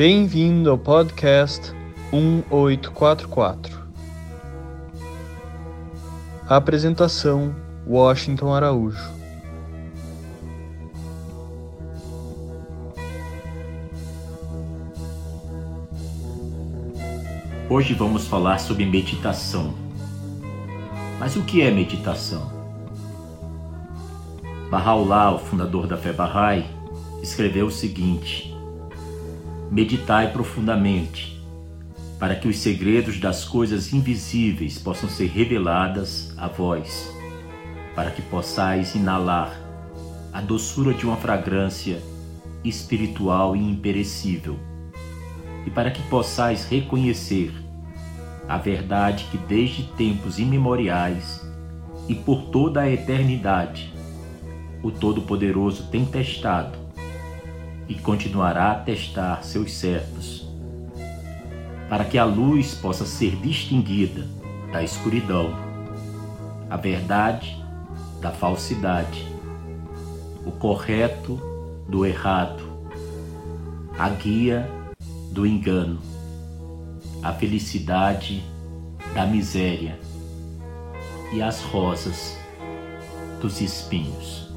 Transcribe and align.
Bem-vindo 0.00 0.70
ao 0.70 0.78
podcast 0.78 1.74
1844. 2.10 3.78
Apresentação: 6.48 7.54
Washington 7.86 8.54
Araújo. 8.54 9.12
Hoje 17.68 17.92
vamos 17.92 18.26
falar 18.26 18.58
sobre 18.58 18.86
meditação. 18.86 19.74
Mas 21.18 21.36
o 21.36 21.42
que 21.42 21.60
é 21.60 21.70
meditação? 21.70 22.50
Bahá'u'lláh, 24.70 25.34
o 25.34 25.38
fundador 25.38 25.86
da 25.86 25.98
fé 25.98 26.14
Bahá'í, 26.14 26.64
escreveu 27.22 27.66
o 27.66 27.70
seguinte: 27.70 28.49
Meditai 29.70 30.32
profundamente, 30.32 31.40
para 32.18 32.34
que 32.34 32.48
os 32.48 32.58
segredos 32.58 33.20
das 33.20 33.44
coisas 33.44 33.92
invisíveis 33.92 34.80
possam 34.80 35.08
ser 35.08 35.28
reveladas 35.28 36.34
a 36.36 36.48
vós, 36.48 37.08
para 37.94 38.10
que 38.10 38.20
possais 38.20 38.96
inalar 38.96 39.56
a 40.32 40.40
doçura 40.40 40.92
de 40.92 41.06
uma 41.06 41.16
fragrância 41.16 42.02
espiritual 42.64 43.54
e 43.54 43.60
imperecível, 43.60 44.58
e 45.64 45.70
para 45.70 45.92
que 45.92 46.02
possais 46.08 46.64
reconhecer 46.64 47.52
a 48.48 48.58
verdade 48.58 49.28
que 49.30 49.38
desde 49.38 49.84
tempos 49.92 50.40
imemoriais 50.40 51.48
e 52.08 52.14
por 52.16 52.46
toda 52.46 52.80
a 52.80 52.90
eternidade 52.90 53.94
o 54.82 54.90
Todo-Poderoso 54.90 55.84
tem 55.92 56.04
testado 56.04 56.76
e 57.90 57.96
continuará 57.96 58.70
a 58.70 58.74
testar 58.76 59.42
seus 59.42 59.72
servos, 59.72 60.48
para 61.88 62.04
que 62.04 62.16
a 62.16 62.24
luz 62.24 62.72
possa 62.72 63.04
ser 63.04 63.34
distinguida 63.34 64.28
da 64.70 64.80
escuridão, 64.80 65.50
a 66.70 66.76
verdade 66.76 67.60
da 68.20 68.30
falsidade, 68.30 69.26
o 70.46 70.52
correto 70.52 71.34
do 71.88 72.06
errado, 72.06 72.62
a 73.98 74.08
guia 74.08 74.70
do 75.32 75.44
engano, 75.44 75.98
a 77.24 77.32
felicidade 77.32 78.40
da 79.12 79.26
miséria 79.26 79.98
e 81.32 81.42
as 81.42 81.60
rosas 81.60 82.38
dos 83.40 83.60
espinhos. 83.60 84.49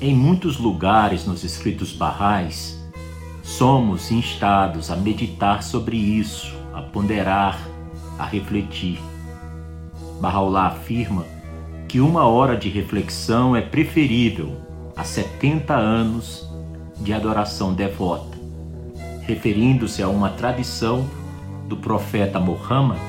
Em 0.00 0.12
muitos 0.14 0.58
lugares 0.58 1.24
nos 1.24 1.44
escritos 1.44 1.92
barrais, 1.92 2.76
somos 3.44 4.10
instados 4.10 4.90
a 4.90 4.96
meditar 4.96 5.62
sobre 5.62 5.96
isso, 5.96 6.52
a 6.74 6.82
ponderar, 6.82 7.56
a 8.18 8.24
refletir. 8.24 8.98
Bahá'u'lláh 10.20 10.66
afirma 10.66 11.24
que 11.86 12.00
uma 12.00 12.26
hora 12.26 12.56
de 12.56 12.68
reflexão 12.68 13.54
é 13.54 13.60
preferível 13.60 14.56
a 14.96 15.04
70 15.04 15.74
anos 15.74 16.44
de 16.96 17.12
adoração 17.12 17.72
devota, 17.72 18.36
referindo-se 19.22 20.02
a 20.02 20.08
uma 20.08 20.30
tradição 20.30 21.08
do 21.68 21.76
profeta 21.76 22.40
Muhammad, 22.40 23.00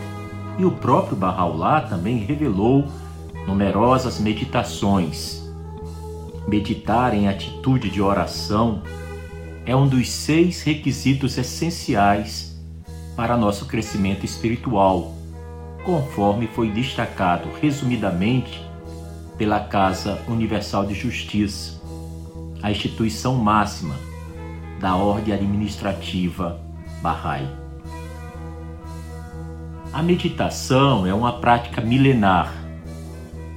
e 0.60 0.66
o 0.66 0.72
próprio 0.72 1.18
Bahá'u'lláh 1.18 1.90
também 1.90 2.20
revelou 2.20 2.88
numerosas 3.48 4.20
meditações 4.20 5.45
meditar 6.48 7.14
em 7.14 7.28
atitude 7.28 7.90
de 7.90 8.02
oração 8.02 8.84
é 9.66 9.76
um 9.76 9.88
dos 9.88 10.10
seis 10.10 10.62
requisitos 10.62 11.38
essenciais 11.38 12.56
para 13.16 13.36
nosso 13.38 13.66
crescimento 13.66 14.26
espiritual, 14.26 15.14
conforme 15.84 16.48
foi 16.48 16.70
destacado 16.70 17.50
resumidamente 17.62 18.64
pela 19.38 19.60
Casa 19.60 20.22
Universal 20.28 20.86
de 20.86 20.94
Justiça, 20.94 21.82
a 22.62 22.72
instituição 22.72 23.36
máxima 23.36 23.96
da 24.80 24.96
ordem 24.96 25.34
administrativa 25.34 26.60
Bahá'í. 27.02 27.48
A 29.92 30.04
meditação 30.04 31.08
é 31.08 31.14
uma 31.14 31.40
prática 31.40 31.82
milenar 31.82 32.65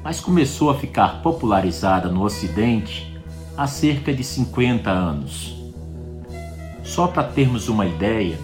mas 0.09 0.21
começou 0.21 0.71
a 0.71 0.75
ficar 0.75 1.21
popularizada 1.21 2.09
no 2.09 2.23
Ocidente 2.23 3.15
há 3.55 3.67
cerca 3.67 4.11
de 4.11 4.25
50 4.25 4.89
anos. 4.89 5.55
Só 6.83 7.07
para 7.07 7.25
termos 7.25 7.69
uma 7.69 7.85
ideia, 7.85 8.39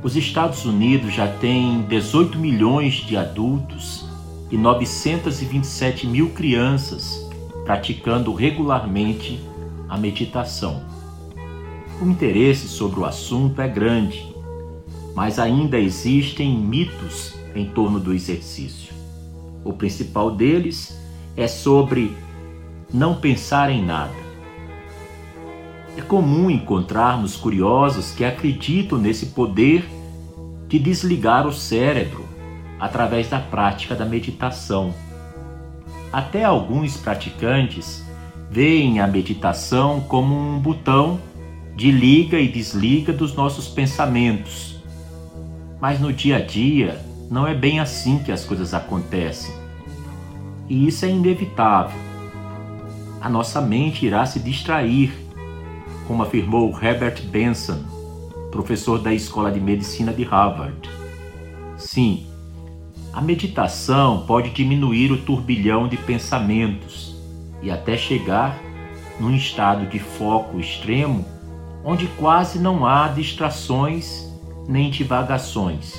os 0.00 0.14
Estados 0.14 0.64
Unidos 0.64 1.12
já 1.12 1.26
têm 1.26 1.82
18 1.88 2.38
milhões 2.38 3.04
de 3.04 3.16
adultos 3.16 4.06
e 4.48 4.56
927 4.56 6.06
mil 6.06 6.30
crianças 6.30 7.28
praticando 7.64 8.32
regularmente 8.32 9.40
a 9.88 9.98
meditação. 9.98 10.84
O 12.00 12.06
interesse 12.06 12.68
sobre 12.68 13.00
o 13.00 13.04
assunto 13.04 13.60
é 13.60 13.66
grande, 13.66 14.24
mas 15.16 15.40
ainda 15.40 15.80
existem 15.80 16.56
mitos 16.56 17.34
em 17.56 17.66
torno 17.70 17.98
do 17.98 18.14
exercício. 18.14 18.85
O 19.66 19.72
principal 19.72 20.30
deles 20.30 20.96
é 21.36 21.48
sobre 21.48 22.16
não 22.94 23.16
pensar 23.16 23.68
em 23.68 23.84
nada. 23.84 24.14
É 25.96 26.00
comum 26.02 26.48
encontrarmos 26.48 27.34
curiosos 27.34 28.12
que 28.12 28.24
acreditam 28.24 28.96
nesse 28.96 29.26
poder 29.26 29.84
de 30.68 30.78
desligar 30.78 31.48
o 31.48 31.52
cérebro 31.52 32.24
através 32.78 33.28
da 33.28 33.40
prática 33.40 33.96
da 33.96 34.04
meditação. 34.04 34.94
Até 36.12 36.44
alguns 36.44 36.96
praticantes 36.96 38.04
veem 38.48 39.00
a 39.00 39.06
meditação 39.08 40.00
como 40.00 40.32
um 40.32 40.60
botão 40.60 41.18
de 41.74 41.90
liga 41.90 42.38
e 42.38 42.46
desliga 42.46 43.12
dos 43.12 43.34
nossos 43.34 43.66
pensamentos. 43.66 44.76
Mas 45.80 45.98
no 45.98 46.12
dia 46.12 46.36
a 46.36 46.40
dia, 46.40 47.04
não 47.30 47.46
é 47.46 47.54
bem 47.54 47.80
assim 47.80 48.18
que 48.18 48.30
as 48.30 48.44
coisas 48.44 48.72
acontecem. 48.72 49.54
E 50.68 50.86
isso 50.86 51.04
é 51.04 51.10
inevitável. 51.10 51.98
A 53.20 53.28
nossa 53.28 53.60
mente 53.60 54.06
irá 54.06 54.24
se 54.26 54.38
distrair, 54.38 55.12
como 56.06 56.22
afirmou 56.22 56.70
Herbert 56.80 57.22
Benson, 57.24 57.82
professor 58.50 58.98
da 58.98 59.12
Escola 59.12 59.50
de 59.50 59.60
Medicina 59.60 60.12
de 60.12 60.22
Harvard. 60.22 60.88
Sim, 61.76 62.26
a 63.12 63.20
meditação 63.20 64.24
pode 64.26 64.50
diminuir 64.50 65.10
o 65.10 65.18
turbilhão 65.18 65.88
de 65.88 65.96
pensamentos 65.96 67.16
e 67.62 67.70
até 67.70 67.96
chegar 67.96 68.58
num 69.18 69.34
estado 69.34 69.86
de 69.86 69.98
foco 69.98 70.60
extremo 70.60 71.24
onde 71.82 72.06
quase 72.18 72.58
não 72.58 72.84
há 72.84 73.08
distrações 73.08 74.26
nem 74.68 74.90
divagações. 74.90 75.94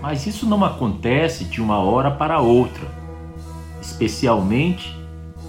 Mas 0.00 0.26
isso 0.26 0.46
não 0.46 0.64
acontece 0.64 1.44
de 1.44 1.60
uma 1.60 1.78
hora 1.78 2.10
para 2.10 2.40
outra, 2.40 2.88
especialmente 3.80 4.96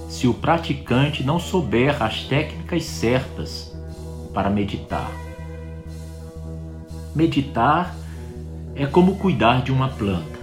se 0.09 0.27
o 0.27 0.33
praticante 0.33 1.23
não 1.23 1.39
souber 1.39 2.01
as 2.03 2.23
técnicas 2.23 2.83
certas 2.83 3.73
para 4.33 4.49
meditar. 4.49 5.09
Meditar 7.15 7.95
é 8.75 8.85
como 8.85 9.15
cuidar 9.15 9.61
de 9.61 9.71
uma 9.71 9.89
planta. 9.89 10.39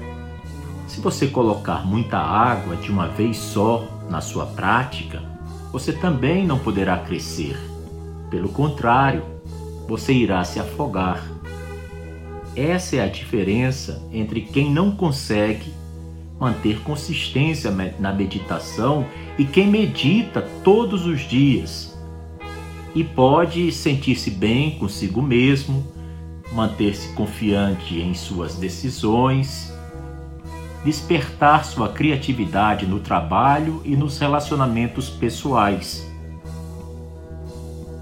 Se 0.87 1.00
você 1.00 1.27
colocar 1.27 1.87
muita 1.87 2.19
água 2.19 2.77
de 2.77 2.91
uma 2.91 3.09
vez 3.09 3.37
só 3.37 3.87
na 4.09 4.23
sua 4.23 4.47
prática, 4.47 5.23
você 5.71 5.93
também 5.93 6.47
não 6.47 6.59
poderá 6.59 6.97
crescer. 6.97 7.59
Pelo 8.31 8.49
contrário, 8.49 9.23
você 9.87 10.12
irá 10.12 10.43
se 10.44 10.59
afogar. 10.59 11.23
Essa 12.59 12.97
é 12.97 13.05
a 13.05 13.07
diferença 13.07 14.03
entre 14.13 14.41
quem 14.41 14.69
não 14.69 14.91
consegue 14.91 15.73
manter 16.41 16.81
consistência 16.81 17.71
na 18.01 18.13
meditação 18.13 19.07
e 19.39 19.45
quem 19.45 19.69
medita 19.69 20.43
todos 20.65 21.07
os 21.07 21.21
dias 21.21 21.97
e 22.97 23.05
pode 23.05 23.71
sentir-se 23.71 24.29
bem 24.33 24.73
consigo 24.73 25.23
mesmo, 25.23 25.87
manter-se 26.53 27.13
confiante 27.15 28.01
em 28.01 28.13
suas 28.13 28.57
decisões, 28.57 29.73
despertar 30.85 31.65
sua 31.65 31.91
criatividade 31.91 32.87
no 32.87 32.99
trabalho 32.99 33.81
e 33.85 33.95
nos 33.95 34.19
relacionamentos 34.19 35.09
pessoais. 35.09 36.05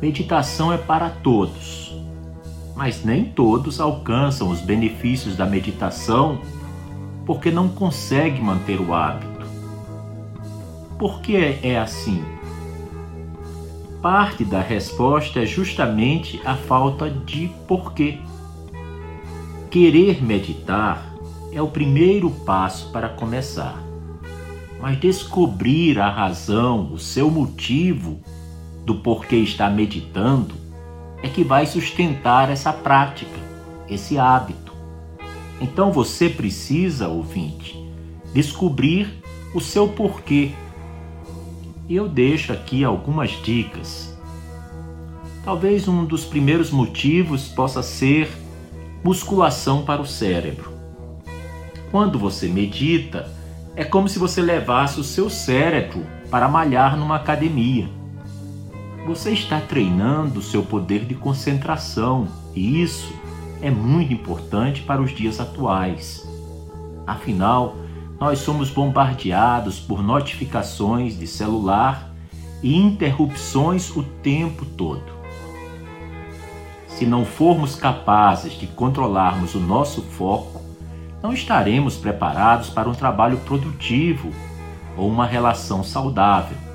Meditação 0.00 0.72
é 0.72 0.78
para 0.78 1.10
todos 1.10 1.85
mas 2.76 3.04
nem 3.04 3.24
todos 3.24 3.80
alcançam 3.80 4.50
os 4.50 4.60
benefícios 4.60 5.36
da 5.36 5.46
meditação 5.46 6.40
porque 7.24 7.50
não 7.50 7.68
consegue 7.68 8.40
manter 8.40 8.80
o 8.80 8.94
hábito. 8.94 9.46
Por 10.98 11.20
que 11.20 11.58
é 11.62 11.78
assim? 11.78 12.22
parte 14.06 14.44
da 14.44 14.60
resposta 14.60 15.40
é 15.40 15.44
justamente 15.44 16.40
a 16.44 16.54
falta 16.54 17.10
de 17.10 17.50
porquê. 17.66 18.18
Querer 19.68 20.22
meditar 20.22 21.12
é 21.50 21.60
o 21.60 21.66
primeiro 21.66 22.30
passo 22.30 22.92
para 22.92 23.08
começar. 23.08 23.82
Mas 24.80 25.00
descobrir 25.00 25.98
a 25.98 26.08
razão, 26.08 26.92
o 26.92 27.00
seu 27.00 27.28
motivo 27.28 28.20
do 28.84 28.94
porquê 28.94 29.38
está 29.38 29.68
meditando 29.68 30.54
é 31.22 31.28
que 31.28 31.42
vai 31.42 31.66
sustentar 31.66 32.50
essa 32.50 32.72
prática, 32.72 33.38
esse 33.88 34.18
hábito. 34.18 34.72
Então 35.60 35.90
você 35.90 36.28
precisa, 36.28 37.08
ouvinte, 37.08 37.82
descobrir 38.32 39.22
o 39.54 39.60
seu 39.60 39.88
porquê. 39.88 40.50
Eu 41.88 42.08
deixo 42.08 42.52
aqui 42.52 42.84
algumas 42.84 43.30
dicas. 43.42 44.14
Talvez 45.44 45.86
um 45.86 46.04
dos 46.04 46.24
primeiros 46.24 46.70
motivos 46.70 47.48
possa 47.48 47.82
ser 47.82 48.28
musculação 49.04 49.84
para 49.84 50.02
o 50.02 50.06
cérebro. 50.06 50.72
Quando 51.90 52.18
você 52.18 52.48
medita, 52.48 53.30
é 53.76 53.84
como 53.84 54.08
se 54.08 54.18
você 54.18 54.42
levasse 54.42 54.98
o 54.98 55.04
seu 55.04 55.30
cérebro 55.30 56.04
para 56.30 56.48
malhar 56.48 56.96
numa 56.96 57.16
academia. 57.16 57.88
Você 59.06 59.30
está 59.30 59.60
treinando 59.60 60.42
seu 60.42 60.64
poder 60.64 61.04
de 61.04 61.14
concentração 61.14 62.26
e 62.56 62.82
isso 62.82 63.14
é 63.62 63.70
muito 63.70 64.12
importante 64.12 64.82
para 64.82 65.00
os 65.00 65.14
dias 65.14 65.38
atuais. 65.38 66.28
Afinal, 67.06 67.76
nós 68.18 68.40
somos 68.40 68.68
bombardeados 68.68 69.78
por 69.78 70.02
notificações 70.02 71.16
de 71.16 71.24
celular 71.24 72.10
e 72.60 72.74
interrupções 72.76 73.94
o 73.94 74.02
tempo 74.02 74.66
todo. 74.66 75.14
Se 76.88 77.06
não 77.06 77.24
formos 77.24 77.76
capazes 77.76 78.54
de 78.54 78.66
controlarmos 78.66 79.54
o 79.54 79.60
nosso 79.60 80.02
foco, 80.02 80.60
não 81.22 81.32
estaremos 81.32 81.96
preparados 81.96 82.70
para 82.70 82.88
um 82.88 82.94
trabalho 82.94 83.38
produtivo 83.38 84.32
ou 84.96 85.08
uma 85.08 85.26
relação 85.26 85.84
saudável. 85.84 86.65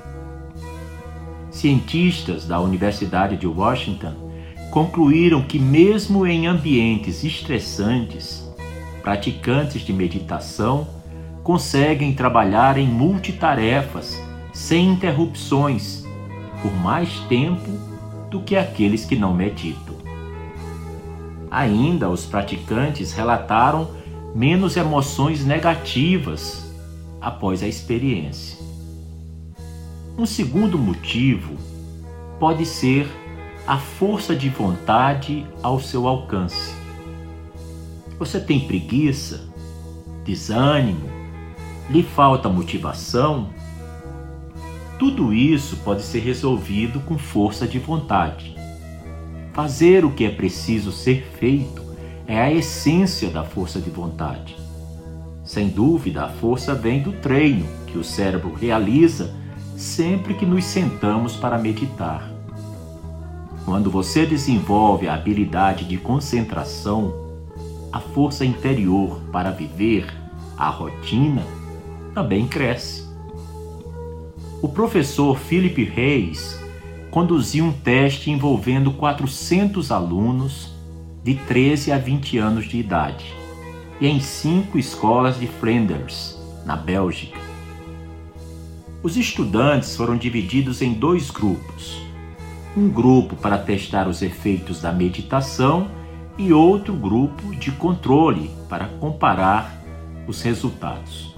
Cientistas 1.52 2.46
da 2.46 2.58
Universidade 2.58 3.36
de 3.36 3.46
Washington 3.46 4.14
concluíram 4.70 5.42
que, 5.42 5.58
mesmo 5.58 6.26
em 6.26 6.46
ambientes 6.46 7.22
estressantes, 7.22 8.50
praticantes 9.02 9.82
de 9.82 9.92
meditação 9.92 10.88
conseguem 11.42 12.14
trabalhar 12.14 12.78
em 12.78 12.88
multitarefas 12.88 14.18
sem 14.54 14.88
interrupções 14.88 16.04
por 16.62 16.72
mais 16.72 17.20
tempo 17.28 17.70
do 18.30 18.40
que 18.40 18.56
aqueles 18.56 19.04
que 19.04 19.14
não 19.14 19.34
meditam. 19.34 19.94
Ainda, 21.50 22.08
os 22.08 22.24
praticantes 22.24 23.12
relataram 23.12 23.90
menos 24.34 24.74
emoções 24.78 25.44
negativas 25.44 26.64
após 27.20 27.62
a 27.62 27.68
experiência. 27.68 28.51
Um 30.16 30.26
segundo 30.26 30.78
motivo 30.78 31.56
pode 32.38 32.66
ser 32.66 33.08
a 33.66 33.78
força 33.78 34.36
de 34.36 34.50
vontade 34.50 35.46
ao 35.62 35.80
seu 35.80 36.06
alcance. 36.06 36.74
Você 38.18 38.38
tem 38.38 38.60
preguiça, 38.60 39.48
desânimo, 40.22 41.08
lhe 41.88 42.02
falta 42.02 42.50
motivação? 42.50 43.48
Tudo 44.98 45.32
isso 45.32 45.76
pode 45.78 46.02
ser 46.02 46.20
resolvido 46.20 47.00
com 47.00 47.16
força 47.16 47.66
de 47.66 47.78
vontade. 47.78 48.54
Fazer 49.54 50.04
o 50.04 50.10
que 50.10 50.26
é 50.26 50.30
preciso 50.30 50.92
ser 50.92 51.26
feito 51.38 51.82
é 52.26 52.38
a 52.38 52.52
essência 52.52 53.30
da 53.30 53.44
força 53.44 53.80
de 53.80 53.88
vontade. 53.88 54.56
Sem 55.42 55.68
dúvida, 55.68 56.24
a 56.24 56.28
força 56.28 56.74
vem 56.74 57.02
do 57.02 57.12
treino 57.12 57.66
que 57.86 57.96
o 57.96 58.04
cérebro 58.04 58.52
realiza 58.52 59.34
sempre 59.76 60.34
que 60.34 60.46
nos 60.46 60.64
sentamos 60.64 61.36
para 61.36 61.58
meditar. 61.58 62.30
Quando 63.64 63.90
você 63.90 64.26
desenvolve 64.26 65.08
a 65.08 65.14
habilidade 65.14 65.84
de 65.84 65.96
concentração, 65.96 67.14
a 67.92 68.00
força 68.00 68.44
interior 68.44 69.20
para 69.30 69.50
viver 69.50 70.12
a 70.56 70.68
rotina 70.68 71.44
também 72.14 72.46
cresce. 72.46 73.06
O 74.60 74.68
professor 74.68 75.38
Philip 75.38 75.84
Reis 75.84 76.58
conduziu 77.10 77.64
um 77.64 77.72
teste 77.72 78.30
envolvendo 78.30 78.92
400 78.92 79.90
alunos 79.90 80.72
de 81.22 81.34
13 81.34 81.92
a 81.92 81.98
20 81.98 82.38
anos 82.38 82.64
de 82.66 82.78
idade 82.78 83.42
em 84.00 84.18
cinco 84.20 84.78
escolas 84.78 85.38
de 85.38 85.46
Flanders, 85.46 86.36
na 86.66 86.76
Bélgica. 86.76 87.51
Os 89.02 89.16
estudantes 89.16 89.96
foram 89.96 90.16
divididos 90.16 90.80
em 90.80 90.92
dois 90.92 91.28
grupos. 91.28 92.00
Um 92.76 92.88
grupo 92.88 93.34
para 93.34 93.58
testar 93.58 94.06
os 94.06 94.22
efeitos 94.22 94.80
da 94.80 94.92
meditação 94.92 95.88
e 96.38 96.52
outro 96.52 96.94
grupo 96.94 97.52
de 97.56 97.72
controle 97.72 98.48
para 98.68 98.86
comparar 98.86 99.82
os 100.28 100.40
resultados. 100.42 101.34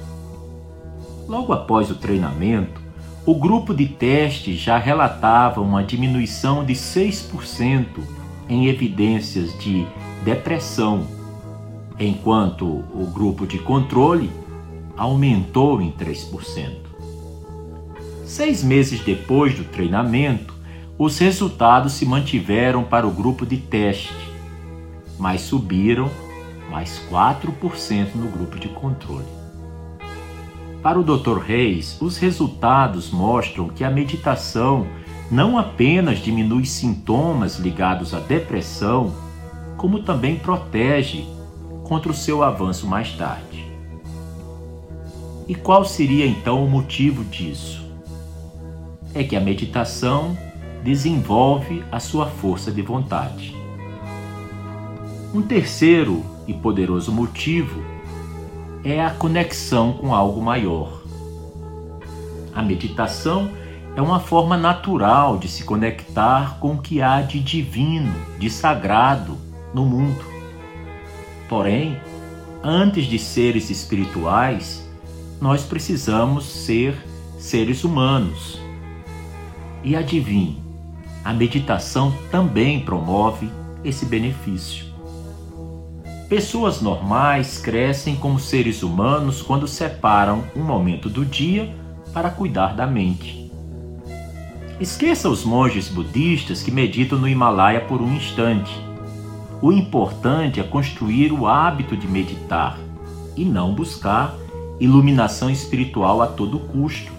Logo 1.26 1.54
após 1.54 1.90
o 1.90 1.94
treinamento, 1.94 2.82
o 3.24 3.34
grupo 3.34 3.72
de 3.72 3.86
teste 3.86 4.54
já 4.54 4.76
relatava 4.76 5.62
uma 5.62 5.82
diminuição 5.82 6.62
de 6.66 6.74
6% 6.74 7.86
em 8.46 8.66
evidências 8.66 9.58
de 9.58 9.86
depressão, 10.22 11.06
enquanto 11.98 12.66
o 12.66 13.10
grupo 13.10 13.46
de 13.46 13.58
controle 13.58 14.30
aumentou 14.98 15.80
em 15.80 15.90
3%. 15.90 16.83
Seis 18.24 18.64
meses 18.64 19.00
depois 19.00 19.54
do 19.54 19.64
treinamento, 19.64 20.54
os 20.98 21.18
resultados 21.18 21.92
se 21.92 22.06
mantiveram 22.06 22.82
para 22.82 23.06
o 23.06 23.10
grupo 23.10 23.44
de 23.44 23.58
teste, 23.58 24.14
mas 25.18 25.42
subiram 25.42 26.10
mais 26.70 27.02
4% 27.10 28.14
no 28.14 28.28
grupo 28.28 28.58
de 28.58 28.68
controle. 28.68 29.26
Para 30.82 30.98
o 30.98 31.02
Dr. 31.02 31.38
Reis, 31.38 32.00
os 32.00 32.16
resultados 32.16 33.10
mostram 33.10 33.68
que 33.68 33.84
a 33.84 33.90
meditação 33.90 34.86
não 35.30 35.58
apenas 35.58 36.18
diminui 36.18 36.64
sintomas 36.64 37.58
ligados 37.58 38.14
à 38.14 38.20
depressão, 38.20 39.14
como 39.76 40.02
também 40.02 40.36
protege 40.36 41.26
contra 41.84 42.10
o 42.10 42.14
seu 42.14 42.42
avanço 42.42 42.86
mais 42.86 43.12
tarde. 43.12 43.64
E 45.46 45.54
qual 45.54 45.84
seria 45.84 46.26
então 46.26 46.64
o 46.64 46.70
motivo 46.70 47.22
disso? 47.24 47.83
É 49.14 49.22
que 49.22 49.36
a 49.36 49.40
meditação 49.40 50.36
desenvolve 50.82 51.84
a 51.90 52.00
sua 52.00 52.26
força 52.26 52.70
de 52.70 52.82
vontade. 52.82 53.56
Um 55.32 55.40
terceiro 55.40 56.24
e 56.46 56.52
poderoso 56.52 57.10
motivo 57.10 57.82
é 58.84 59.02
a 59.02 59.10
conexão 59.10 59.94
com 59.94 60.14
algo 60.14 60.42
maior. 60.42 61.02
A 62.54 62.62
meditação 62.62 63.50
é 63.96 64.02
uma 64.02 64.20
forma 64.20 64.56
natural 64.56 65.38
de 65.38 65.48
se 65.48 65.64
conectar 65.64 66.58
com 66.58 66.74
o 66.74 66.78
que 66.78 67.00
há 67.00 67.22
de 67.22 67.40
divino, 67.40 68.12
de 68.38 68.50
sagrado 68.50 69.38
no 69.72 69.84
mundo. 69.84 70.24
Porém, 71.48 71.98
antes 72.62 73.06
de 73.06 73.18
seres 73.18 73.70
espirituais, 73.70 74.88
nós 75.40 75.64
precisamos 75.64 76.44
ser 76.44 76.96
seres 77.38 77.84
humanos. 77.84 78.63
E 79.84 79.94
adivinhe, 79.94 80.58
a 81.22 81.32
meditação 81.32 82.12
também 82.30 82.80
promove 82.80 83.50
esse 83.84 84.06
benefício. 84.06 84.86
Pessoas 86.28 86.80
normais 86.80 87.58
crescem 87.58 88.16
como 88.16 88.40
seres 88.40 88.82
humanos 88.82 89.42
quando 89.42 89.68
separam 89.68 90.42
um 90.56 90.62
momento 90.62 91.10
do 91.10 91.24
dia 91.24 91.72
para 92.14 92.30
cuidar 92.30 92.74
da 92.74 92.86
mente. 92.86 93.52
Esqueça 94.80 95.28
os 95.28 95.44
monges 95.44 95.88
budistas 95.88 96.62
que 96.62 96.70
meditam 96.70 97.18
no 97.18 97.28
Himalaia 97.28 97.82
por 97.82 98.00
um 98.00 98.14
instante. 98.14 98.72
O 99.60 99.70
importante 99.70 100.58
é 100.60 100.62
construir 100.62 101.30
o 101.30 101.46
hábito 101.46 101.96
de 101.96 102.08
meditar 102.08 102.78
e 103.36 103.44
não 103.44 103.74
buscar 103.74 104.34
iluminação 104.80 105.50
espiritual 105.50 106.22
a 106.22 106.26
todo 106.26 106.58
custo. 106.58 107.12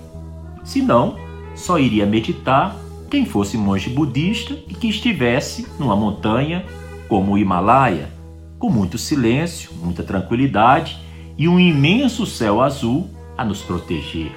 Senão, 0.64 1.16
só 1.56 1.80
iria 1.80 2.06
meditar 2.06 2.76
quem 3.10 3.26
fosse 3.26 3.58
monge 3.58 3.90
budista 3.90 4.54
e 4.68 4.74
que 4.74 4.90
estivesse 4.90 5.68
numa 5.80 5.96
montanha 5.96 6.66
como 7.08 7.34
o 7.34 7.38
Himalaia 7.38 8.14
com 8.60 8.70
muito 8.70 8.98
silêncio, 8.98 9.72
muita 9.82 10.04
tranquilidade 10.04 10.98
e 11.38 11.48
um 11.48 11.60
imenso 11.60 12.26
céu 12.26 12.62
azul 12.62 13.10
a 13.38 13.44
nos 13.44 13.62
proteger. 13.62 14.32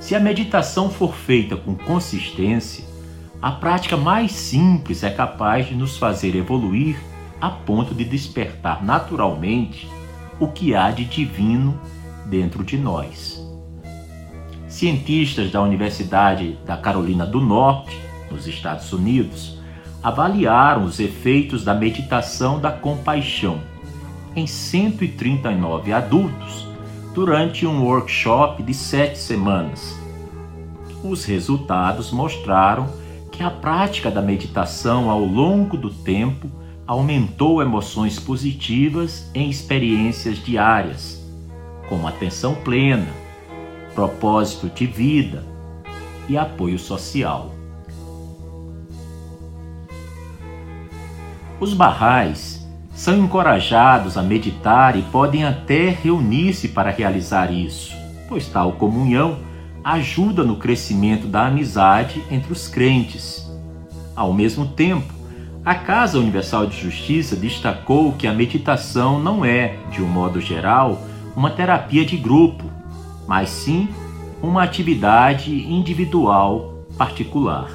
Se 0.00 0.14
a 0.14 0.20
meditação 0.20 0.90
for 0.90 1.14
feita 1.14 1.56
com 1.56 1.74
consistência, 1.74 2.84
a 3.40 3.50
prática 3.50 3.96
mais 3.96 4.32
simples 4.32 5.02
é 5.02 5.10
capaz 5.10 5.68
de 5.68 5.74
nos 5.74 5.96
fazer 5.96 6.34
evoluir 6.34 6.96
a 7.40 7.50
ponto 7.50 7.94
de 7.94 8.04
despertar 8.04 8.84
naturalmente 8.84 9.88
o 10.38 10.48
que 10.48 10.74
há 10.74 10.90
de 10.90 11.04
divino 11.04 11.78
dentro 12.26 12.64
de 12.64 12.78
nós. 12.78 13.41
Cientistas 14.72 15.50
da 15.50 15.60
Universidade 15.60 16.58
da 16.64 16.78
Carolina 16.78 17.26
do 17.26 17.42
Norte, 17.42 17.94
nos 18.30 18.46
Estados 18.46 18.90
Unidos, 18.90 19.58
avaliaram 20.02 20.84
os 20.84 20.98
efeitos 20.98 21.62
da 21.62 21.74
meditação 21.74 22.58
da 22.58 22.72
compaixão 22.72 23.60
em 24.34 24.46
139 24.46 25.92
adultos 25.92 26.66
durante 27.14 27.66
um 27.66 27.84
workshop 27.84 28.62
de 28.62 28.72
sete 28.72 29.18
semanas. 29.18 29.94
Os 31.04 31.26
resultados 31.26 32.10
mostraram 32.10 32.88
que 33.30 33.42
a 33.42 33.50
prática 33.50 34.10
da 34.10 34.22
meditação 34.22 35.10
ao 35.10 35.20
longo 35.22 35.76
do 35.76 35.90
tempo 35.90 36.50
aumentou 36.86 37.60
emoções 37.60 38.18
positivas 38.18 39.30
em 39.34 39.50
experiências 39.50 40.42
diárias, 40.42 41.22
como 41.90 42.08
atenção 42.08 42.54
plena, 42.54 43.21
propósito 43.94 44.68
de 44.68 44.86
vida 44.86 45.44
e 46.28 46.36
apoio 46.36 46.78
social. 46.78 47.54
Os 51.60 51.74
barrais 51.74 52.68
são 52.94 53.16
encorajados 53.18 54.16
a 54.16 54.22
meditar 54.22 54.96
e 54.96 55.02
podem 55.02 55.44
até 55.44 55.88
reunir-se 55.90 56.68
para 56.68 56.90
realizar 56.90 57.52
isso, 57.52 57.94
pois 58.28 58.46
tal 58.48 58.72
comunhão 58.72 59.38
ajuda 59.84 60.44
no 60.44 60.56
crescimento 60.56 61.26
da 61.26 61.46
amizade 61.46 62.22
entre 62.30 62.52
os 62.52 62.68
crentes. 62.68 63.50
Ao 64.14 64.32
mesmo 64.32 64.66
tempo, 64.66 65.12
a 65.64 65.74
Casa 65.74 66.18
Universal 66.18 66.66
de 66.66 66.76
Justiça 66.76 67.36
destacou 67.36 68.12
que 68.12 68.26
a 68.26 68.32
meditação 68.32 69.20
não 69.20 69.44
é, 69.44 69.76
de 69.90 70.02
um 70.02 70.06
modo 70.08 70.40
geral, 70.40 71.00
uma 71.36 71.50
terapia 71.50 72.04
de 72.04 72.16
grupo, 72.16 72.64
mas 73.26 73.50
sim 73.50 73.88
uma 74.42 74.62
atividade 74.62 75.52
individual 75.72 76.84
particular. 76.96 77.70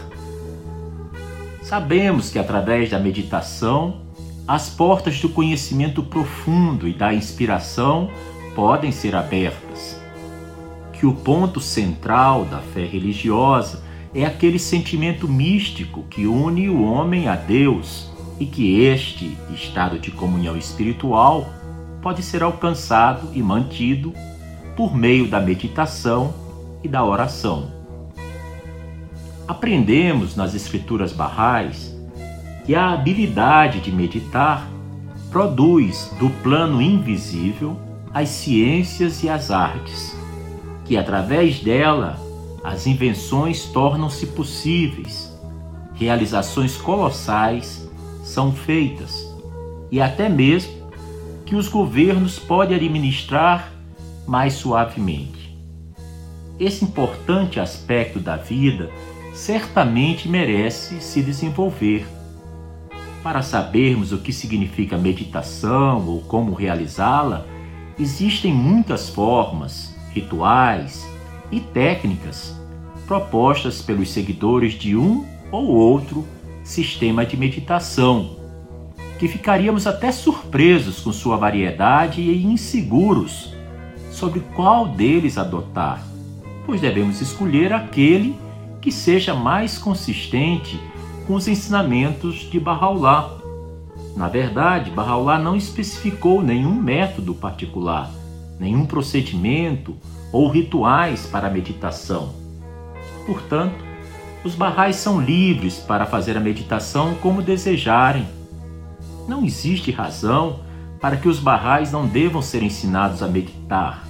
Sabemos 1.61 2.29
que 2.29 2.39
através 2.39 2.89
da 2.89 2.99
meditação, 2.99 4.01
as 4.47 4.69
portas 4.69 5.19
do 5.19 5.29
conhecimento 5.29 6.01
profundo 6.03 6.87
e 6.87 6.93
da 6.93 7.13
inspiração 7.13 8.09
podem 8.55 8.91
ser 8.91 9.15
abertas 9.15 9.97
que 10.97 11.05
o 11.05 11.13
ponto 11.13 11.61
central 11.61 12.45
da 12.45 12.59
fé 12.59 12.83
religiosa 12.83 13.83
é 14.13 14.25
aquele 14.25 14.57
sentimento 14.57 15.27
místico 15.27 16.03
que 16.09 16.25
une 16.25 16.69
o 16.69 16.83
homem 16.83 17.27
a 17.27 17.35
Deus 17.35 18.09
e 18.39 18.45
que 18.45 18.81
este 18.81 19.37
estado 19.53 19.99
de 19.99 20.09
comunhão 20.09 20.57
espiritual 20.57 21.49
pode 22.01 22.23
ser 22.23 22.41
alcançado 22.41 23.29
e 23.33 23.43
mantido 23.43 24.11
por 24.77 24.95
meio 24.95 25.27
da 25.27 25.41
meditação 25.41 26.33
e 26.81 26.87
da 26.87 27.03
oração. 27.03 27.69
Aprendemos 29.45 30.37
nas 30.37 30.53
escrituras 30.53 31.11
barrais 31.11 31.93
que 32.65 32.73
a 32.73 32.93
habilidade 32.93 33.81
de 33.81 33.91
meditar 33.91 34.65
produz 35.29 36.13
do 36.17 36.29
plano 36.41 36.81
invisível 36.81 37.75
as 38.13 38.29
ciências 38.29 39.21
e 39.23 39.29
as 39.29 39.51
artes 39.51 40.15
que 40.87 40.95
através 40.95 41.59
dela 41.59 42.17
as 42.63 42.87
invenções 42.87 43.65
tornam-se 43.65 44.27
possíveis, 44.27 45.37
realizações 45.93 46.77
colossais 46.77 47.87
são 48.23 48.53
feitas 48.53 49.27
e 49.91 50.01
até 50.01 50.29
mesmo 50.29 50.73
que 51.45 51.55
os 51.55 51.67
governos 51.67 52.39
podem 52.39 52.75
administrar 52.75 53.71
mais 54.27 54.53
suavemente. 54.53 55.57
Esse 56.59 56.83
importante 56.83 57.59
aspecto 57.59 58.19
da 58.19 58.35
vida 58.35 58.91
certamente 59.33 60.27
merece 60.27 60.99
se 60.99 61.21
desenvolver. 61.21 62.05
Para 63.23 63.41
sabermos 63.41 64.11
o 64.11 64.17
que 64.17 64.33
significa 64.33 64.97
meditação 64.97 66.05
ou 66.07 66.21
como 66.21 66.53
realizá-la, 66.53 67.45
existem 67.97 68.53
muitas 68.53 69.09
formas, 69.09 69.95
rituais 70.13 71.07
e 71.51 71.59
técnicas 71.59 72.55
propostas 73.07 73.81
pelos 73.81 74.09
seguidores 74.09 74.73
de 74.73 74.95
um 74.95 75.25
ou 75.49 75.67
outro 75.67 76.27
sistema 76.63 77.25
de 77.25 77.37
meditação, 77.37 78.35
que 79.17 79.27
ficaríamos 79.27 79.87
até 79.87 80.11
surpresos 80.11 80.99
com 80.99 81.13
sua 81.13 81.37
variedade 81.37 82.21
e 82.21 82.45
inseguros 82.45 83.56
sobre 84.17 84.39
qual 84.55 84.87
deles 84.87 85.37
adotar, 85.37 86.01
pois 86.65 86.81
devemos 86.81 87.21
escolher 87.21 87.71
aquele 87.71 88.35
que 88.81 88.91
seja 88.91 89.35
mais 89.35 89.77
consistente 89.77 90.81
com 91.27 91.35
os 91.35 91.47
ensinamentos 91.47 92.37
de 92.49 92.59
Bahá'u'lláh. 92.59 93.37
Na 94.15 94.27
verdade, 94.27 94.89
Bahá'u'lláh 94.89 95.37
não 95.37 95.55
especificou 95.55 96.41
nenhum 96.41 96.73
método 96.73 97.35
particular, 97.35 98.09
nenhum 98.59 98.87
procedimento 98.87 99.95
ou 100.31 100.49
rituais 100.49 101.27
para 101.27 101.47
a 101.47 101.51
meditação. 101.51 102.33
Portanto, 103.27 103.85
os 104.43 104.55
barrais 104.55 104.95
são 104.95 105.21
livres 105.21 105.77
para 105.77 106.07
fazer 106.07 106.35
a 106.35 106.39
meditação 106.39 107.13
como 107.21 107.43
desejarem. 107.43 108.27
Não 109.27 109.45
existe 109.45 109.91
razão 109.91 110.61
para 110.99 111.17
que 111.17 111.27
os 111.27 111.37
barrais 111.37 111.91
não 111.91 112.07
devam 112.07 112.41
ser 112.41 112.63
ensinados 112.63 113.21
a 113.21 113.27
meditar, 113.27 114.06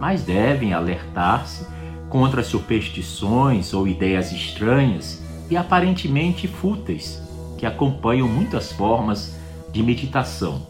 mas 0.00 0.22
devem 0.22 0.72
alertar-se 0.72 1.66
contra 2.08 2.42
superstições 2.42 3.74
ou 3.74 3.86
ideias 3.86 4.32
estranhas 4.32 5.22
e 5.50 5.56
aparentemente 5.56 6.46
fúteis 6.46 7.22
que 7.58 7.66
acompanham 7.66 8.28
muitas 8.28 8.72
formas 8.72 9.36
de 9.72 9.82
meditação. 9.82 10.66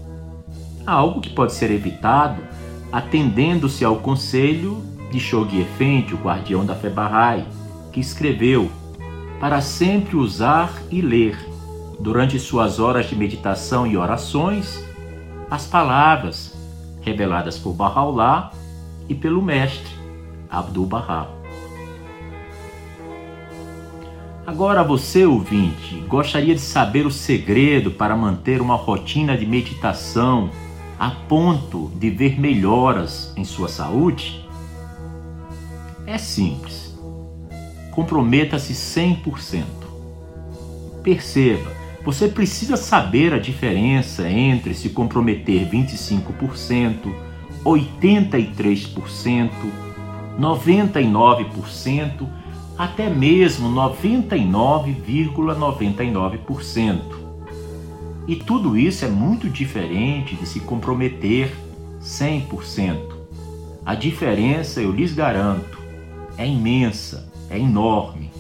Algo 0.87 1.21
que 1.21 1.31
pode 1.31 1.53
ser 1.53 1.71
evitado 1.71 2.43
atendendo-se 2.93 3.85
ao 3.85 3.97
conselho 3.97 4.83
de 5.11 5.21
Shoghi 5.21 5.61
Effendi, 5.61 6.15
o 6.15 6.19
guardião 6.19 6.65
da 6.65 6.75
fé 6.75 6.89
Bahá'í, 6.89 7.45
que 7.93 8.01
escreveu 8.01 8.71
para 9.41 9.61
sempre 9.61 10.17
usar 10.17 10.73
e 10.91 11.01
ler, 11.01 11.37
durante 11.99 12.39
suas 12.39 12.79
horas 12.79 13.07
de 13.07 13.17
meditação 13.17 13.87
e 13.87 13.97
orações, 13.97 14.83
as 15.51 15.67
palavras 15.67 16.55
reveladas 17.03 17.59
por 17.59 17.73
Bahá'u'lláh 17.73 18.51
e 19.09 19.15
pelo 19.15 19.43
mestre 19.43 19.95
Abdu'l-Bahá. 20.51 21.29
Agora 24.47 24.85
você, 24.85 25.27
ouvinte, 25.27 25.97
gostaria 26.07 26.55
de 26.55 26.61
saber 26.61 27.05
o 27.05 27.11
segredo 27.11 27.91
para 27.91 28.17
manter 28.17 28.61
uma 28.61 28.77
rotina 28.77 29.37
de 29.37 29.45
meditação 29.45 30.51
a 30.99 31.11
ponto 31.11 31.91
de 31.97 32.11
ver 32.11 32.41
melhoras 32.41 33.33
em 33.37 33.45
sua 33.45 33.69
saúde? 33.69 34.47
É 36.07 36.17
simples. 36.17 36.97
Comprometa-se 37.91 38.73
100%. 38.73 39.65
Perceba, 41.03 41.73
você 42.05 42.29
precisa 42.29 42.77
saber 42.77 43.35
a 43.35 43.39
diferença 43.39 44.31
entre 44.31 44.75
se 44.75 44.91
comprometer 44.91 45.69
25%, 45.69 47.13
83%, 47.67 49.51
99%, 50.39 52.29
até 52.79 53.11
mesmo 53.11 53.69
99,99%. 53.69 55.35
,99%. 55.35 57.17
E 58.29 58.37
tudo 58.37 58.77
isso 58.77 59.05
é 59.05 59.09
muito 59.09 59.49
diferente 59.49 60.35
de 60.37 60.47
se 60.47 60.61
comprometer 60.61 61.53
100%. 62.01 63.17
A 63.85 63.95
diferença, 63.95 64.81
eu 64.81 64.91
lhes 64.91 65.13
garanto, 65.13 65.79
é 66.37 66.47
imensa, 66.47 67.33
é 67.49 67.59
enorme. 67.59 68.31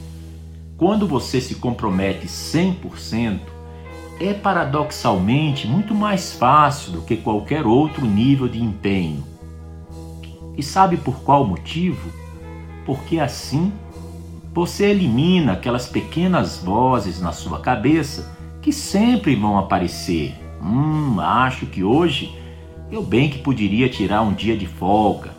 Quando 0.76 1.06
você 1.06 1.40
se 1.40 1.54
compromete 1.54 2.26
100%, 2.26 3.40
é 4.18 4.32
paradoxalmente 4.32 5.66
muito 5.66 5.94
mais 5.94 6.32
fácil 6.32 6.92
do 6.92 7.02
que 7.02 7.16
qualquer 7.16 7.66
outro 7.66 8.06
nível 8.06 8.48
de 8.48 8.62
empenho. 8.62 9.24
E 10.56 10.62
sabe 10.62 10.96
por 10.96 11.20
qual 11.20 11.46
motivo? 11.46 12.10
Porque 12.84 13.18
assim 13.18 13.72
você 14.54 14.86
elimina 14.86 15.52
aquelas 15.52 15.86
pequenas 15.86 16.58
vozes 16.58 17.20
na 17.20 17.30
sua 17.30 17.60
cabeça 17.60 18.34
que 18.62 18.72
sempre 18.72 19.36
vão 19.36 19.58
aparecer. 19.58 20.34
Hum, 20.62 21.20
acho 21.20 21.66
que 21.66 21.84
hoje 21.84 22.34
eu 22.90 23.02
bem 23.02 23.28
que 23.28 23.38
poderia 23.38 23.88
tirar 23.88 24.22
um 24.22 24.32
dia 24.32 24.56
de 24.56 24.66
folga. 24.66 25.30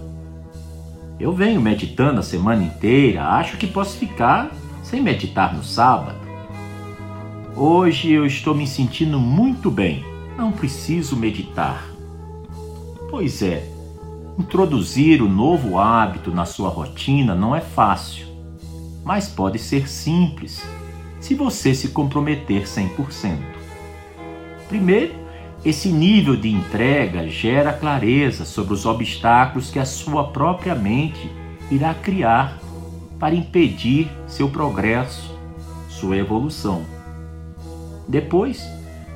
Eu 1.19 1.33
venho 1.33 1.59
meditando 1.59 2.19
a 2.19 2.23
semana 2.23 2.63
inteira, 2.63 3.25
acho 3.25 3.57
que 3.57 3.65
posso 3.65 3.97
ficar 3.97 4.51
sem 4.83 5.01
meditar 5.01 5.55
no 5.55 5.63
sábado. 5.63 6.26
Hoje 7.59 8.11
eu 8.11 8.23
estou 8.23 8.53
me 8.53 8.67
sentindo 8.67 9.19
muito 9.19 9.71
bem, 9.71 10.05
não 10.37 10.51
preciso 10.51 11.15
meditar. 11.15 11.89
Pois 13.09 13.41
é, 13.41 13.67
introduzir 14.37 15.23
o 15.23 15.27
novo 15.27 15.79
hábito 15.79 16.29
na 16.29 16.45
sua 16.45 16.69
rotina 16.69 17.33
não 17.33 17.55
é 17.55 17.59
fácil, 17.59 18.27
mas 19.03 19.27
pode 19.27 19.57
ser 19.57 19.89
simples 19.89 20.63
se 21.19 21.33
você 21.33 21.73
se 21.73 21.87
comprometer 21.87 22.65
100%. 22.65 23.39
Primeiro, 24.67 25.15
esse 25.65 25.89
nível 25.89 26.35
de 26.35 26.51
entrega 26.51 27.27
gera 27.27 27.73
clareza 27.73 28.45
sobre 28.45 28.75
os 28.75 28.85
obstáculos 28.85 29.71
que 29.71 29.79
a 29.79 29.85
sua 29.85 30.25
própria 30.25 30.75
mente 30.75 31.27
irá 31.71 31.95
criar 31.95 32.59
para 33.19 33.33
impedir 33.33 34.11
seu 34.27 34.47
progresso, 34.47 35.35
sua 35.89 36.17
evolução. 36.17 36.96
Depois, 38.07 38.63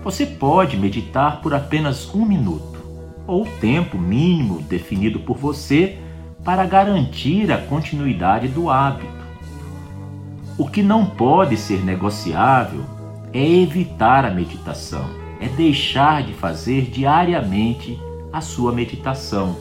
você 0.04 0.26
pode 0.26 0.78
meditar 0.78 1.42
por 1.42 1.54
apenas 1.54 2.14
um 2.14 2.26
minuto, 2.26 2.80
ou 3.28 3.46
tempo 3.46 3.98
mínimo 3.98 4.62
definido 4.62 5.20
por 5.20 5.38
você 5.38 5.98
para 6.44 6.66
garantir 6.66 7.52
a 7.52 7.58
continuidade 7.58 8.48
do 8.48 8.70
hábito. 8.70 9.22
O 10.58 10.68
que 10.68 10.82
não 10.84 11.06
pode 11.06 11.56
ser 11.58 11.84
negociável 11.84 12.84
é 13.32 13.48
evitar 13.48 14.26
a 14.26 14.32
meditação 14.32 15.22
é 15.42 15.50
deixar 15.50 16.22
de 16.22 16.34
fazer 16.34 16.84
diariamente 16.84 18.00
a 18.32 18.40
sua 18.40 18.72
meditação, 18.72 19.58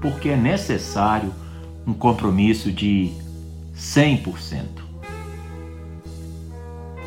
porque 0.00 0.28
é 0.28 0.36
necessário 0.36 1.34
um 1.84 1.92
compromisso 1.92 2.70
de 2.70 3.10
100%. 3.76 4.81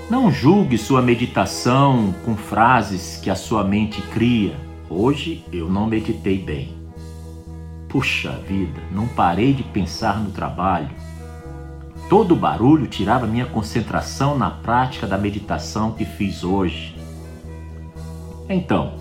Não 0.08 0.32
julgue 0.32 0.78
sua 0.78 1.02
meditação 1.02 2.14
com 2.24 2.38
frases 2.38 3.18
que 3.18 3.28
a 3.28 3.36
sua 3.36 3.64
mente 3.64 4.04
cria. 4.14 4.56
Hoje 4.88 5.44
eu 5.52 5.68
não 5.68 5.88
meditei 5.88 6.38
bem. 6.38 6.76
Puxa 7.90 8.30
vida, 8.48 8.80
não 8.92 9.08
parei 9.08 9.52
de 9.52 9.64
pensar 9.64 10.20
no 10.20 10.30
trabalho. 10.30 10.92
Todo 12.08 12.36
barulho 12.36 12.86
tirava 12.86 13.26
minha 13.26 13.48
concentração 13.48 14.38
na 14.38 14.52
prática 14.52 15.08
da 15.08 15.18
meditação 15.18 15.94
que 15.94 16.06
fiz 16.06 16.44
hoje. 16.44 16.96
Então, 18.48 18.94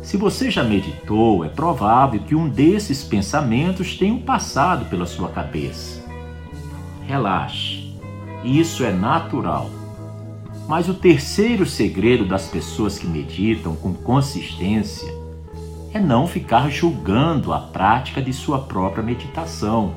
se 0.00 0.16
você 0.16 0.48
já 0.48 0.62
meditou, 0.62 1.44
é 1.44 1.48
provável 1.48 2.20
que 2.20 2.36
um 2.36 2.48
desses 2.48 3.02
pensamentos 3.02 3.96
tenha 3.96 4.16
passado 4.20 4.84
pela 4.84 5.06
sua 5.06 5.28
cabeça. 5.28 6.00
Relaxe, 7.04 7.98
isso 8.44 8.84
é 8.84 8.92
natural. 8.92 9.81
Mas 10.68 10.88
o 10.88 10.94
terceiro 10.94 11.66
segredo 11.66 12.24
das 12.24 12.46
pessoas 12.46 12.98
que 12.98 13.06
meditam 13.06 13.74
com 13.74 13.92
consistência 13.92 15.12
é 15.92 16.00
não 16.00 16.26
ficar 16.26 16.70
julgando 16.70 17.52
a 17.52 17.58
prática 17.58 18.22
de 18.22 18.32
sua 18.32 18.60
própria 18.60 19.02
meditação. 19.02 19.94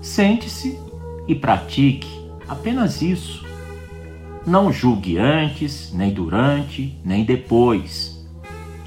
Sente-se 0.00 0.78
e 1.26 1.34
pratique 1.34 2.08
apenas 2.48 3.02
isso. 3.02 3.44
Não 4.46 4.72
julgue 4.72 5.18
antes, 5.18 5.92
nem 5.92 6.12
durante, 6.12 6.96
nem 7.04 7.24
depois. 7.24 8.26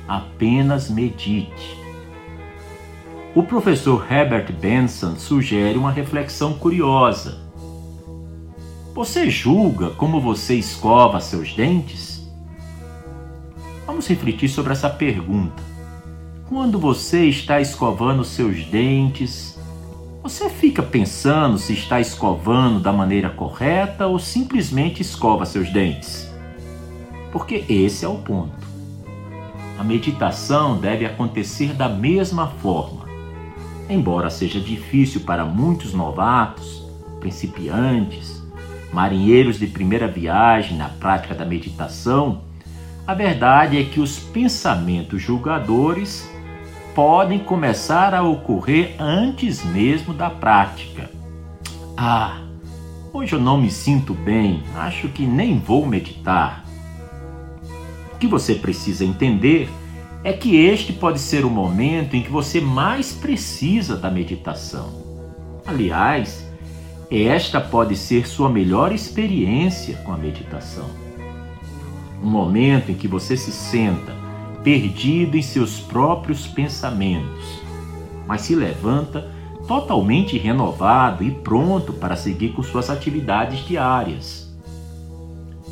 Apenas 0.08 0.90
medite. 0.90 1.78
O 3.34 3.44
professor 3.44 4.06
Herbert 4.10 4.52
Benson 4.54 5.16
sugere 5.16 5.78
uma 5.78 5.92
reflexão 5.92 6.54
curiosa. 6.54 7.45
Você 8.96 9.30
julga 9.30 9.90
como 9.90 10.22
você 10.22 10.56
escova 10.56 11.20
seus 11.20 11.54
dentes? 11.54 12.26
Vamos 13.86 14.08
refletir 14.08 14.48
sobre 14.48 14.72
essa 14.72 14.90
pergunta. 14.90 15.62
Quando 16.48 16.80
você 16.80 17.26
está 17.26 17.60
escovando 17.60 18.24
seus 18.24 18.64
dentes, 18.64 19.60
você 20.24 20.50
fica 20.50 20.82
pensando 20.82 21.58
se 21.58 21.74
está 21.74 22.00
escovando 22.00 22.80
da 22.80 22.94
maneira 22.94 23.30
correta 23.30 24.08
ou 24.08 24.18
simplesmente 24.18 25.02
escova 25.02 25.46
seus 25.46 25.70
dentes? 25.74 26.32
Porque 27.34 27.66
esse 27.68 28.06
é 28.06 28.08
o 28.08 28.16
ponto. 28.20 28.66
A 29.78 29.84
meditação 29.84 30.78
deve 30.78 31.06
acontecer 31.06 31.74
da 31.74 31.90
mesma 31.90 32.48
forma. 32.48 33.06
Embora 33.90 34.30
seja 34.30 34.62
difícil 34.62 35.20
para 35.20 35.44
muitos 35.44 35.94
novatos, 35.94 36.82
principiantes, 37.20 38.35
marinheiros 38.96 39.60
de 39.60 39.68
primeira 39.68 40.08
viagem 40.08 40.78
na 40.78 40.88
prática 40.88 41.36
da 41.36 41.44
meditação, 41.44 42.44
a 43.06 43.14
verdade 43.14 43.78
é 43.78 43.84
que 43.84 44.00
os 44.00 44.18
pensamentos 44.18 45.22
julgadores 45.22 46.32
podem 46.96 47.38
começar 47.38 48.16
a 48.16 48.24
ocorrer 48.24 48.96
antes 48.98 49.66
mesmo 49.66 50.14
da 50.14 50.30
prática. 50.30 51.12
Ah, 51.98 52.40
hoje 53.12 53.34
eu 53.34 53.40
não 53.40 53.58
me 53.58 53.70
sinto 53.70 54.14
bem, 54.14 54.64
acho 54.78 55.10
que 55.10 55.26
nem 55.26 55.60
vou 55.60 55.86
meditar. 55.86 56.64
O 58.14 58.18
que 58.18 58.28
você 58.28 58.56
precisa 58.56 59.04
entender 59.04 59.70
é 60.24 60.32
que 60.32 60.56
este 60.56 60.94
pode 60.94 61.20
ser 61.20 61.44
o 61.44 61.50
momento 61.50 62.16
em 62.16 62.24
que 62.24 62.32
você 62.32 62.62
mais 62.62 63.12
precisa 63.12 63.98
da 63.98 64.10
meditação. 64.10 65.04
Aliás, 65.68 66.45
esta 67.24 67.62
pode 67.62 67.96
ser 67.96 68.28
sua 68.28 68.50
melhor 68.50 68.92
experiência 68.92 69.96
com 69.98 70.12
a 70.12 70.18
meditação. 70.18 70.90
Um 72.22 72.30
momento 72.30 72.92
em 72.92 72.96
que 72.96 73.08
você 73.08 73.38
se 73.38 73.52
senta 73.52 74.14
perdido 74.64 75.38
em 75.38 75.42
seus 75.42 75.80
próprios 75.80 76.48
pensamentos, 76.48 77.62
mas 78.28 78.42
se 78.42 78.56
levanta 78.56 79.32
totalmente 79.68 80.38
renovado 80.38 81.24
e 81.24 81.32
pronto 81.32 81.94
para 81.94 82.16
seguir 82.16 82.54
com 82.54 82.64
suas 82.64 82.90
atividades 82.90 83.66
diárias. 83.66 84.52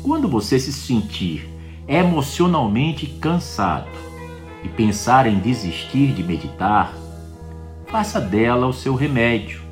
Quando 0.02 0.28
você 0.28 0.58
se 0.58 0.72
sentir 0.72 1.48
emocionalmente 1.88 3.06
cansado 3.06 3.88
e 4.62 4.68
pensar 4.68 5.26
em 5.26 5.38
desistir 5.38 6.12
de 6.12 6.22
meditar, 6.22 6.94
faça 7.86 8.20
dela 8.20 8.66
o 8.66 8.72
seu 8.72 8.94
remédio. 8.94 9.63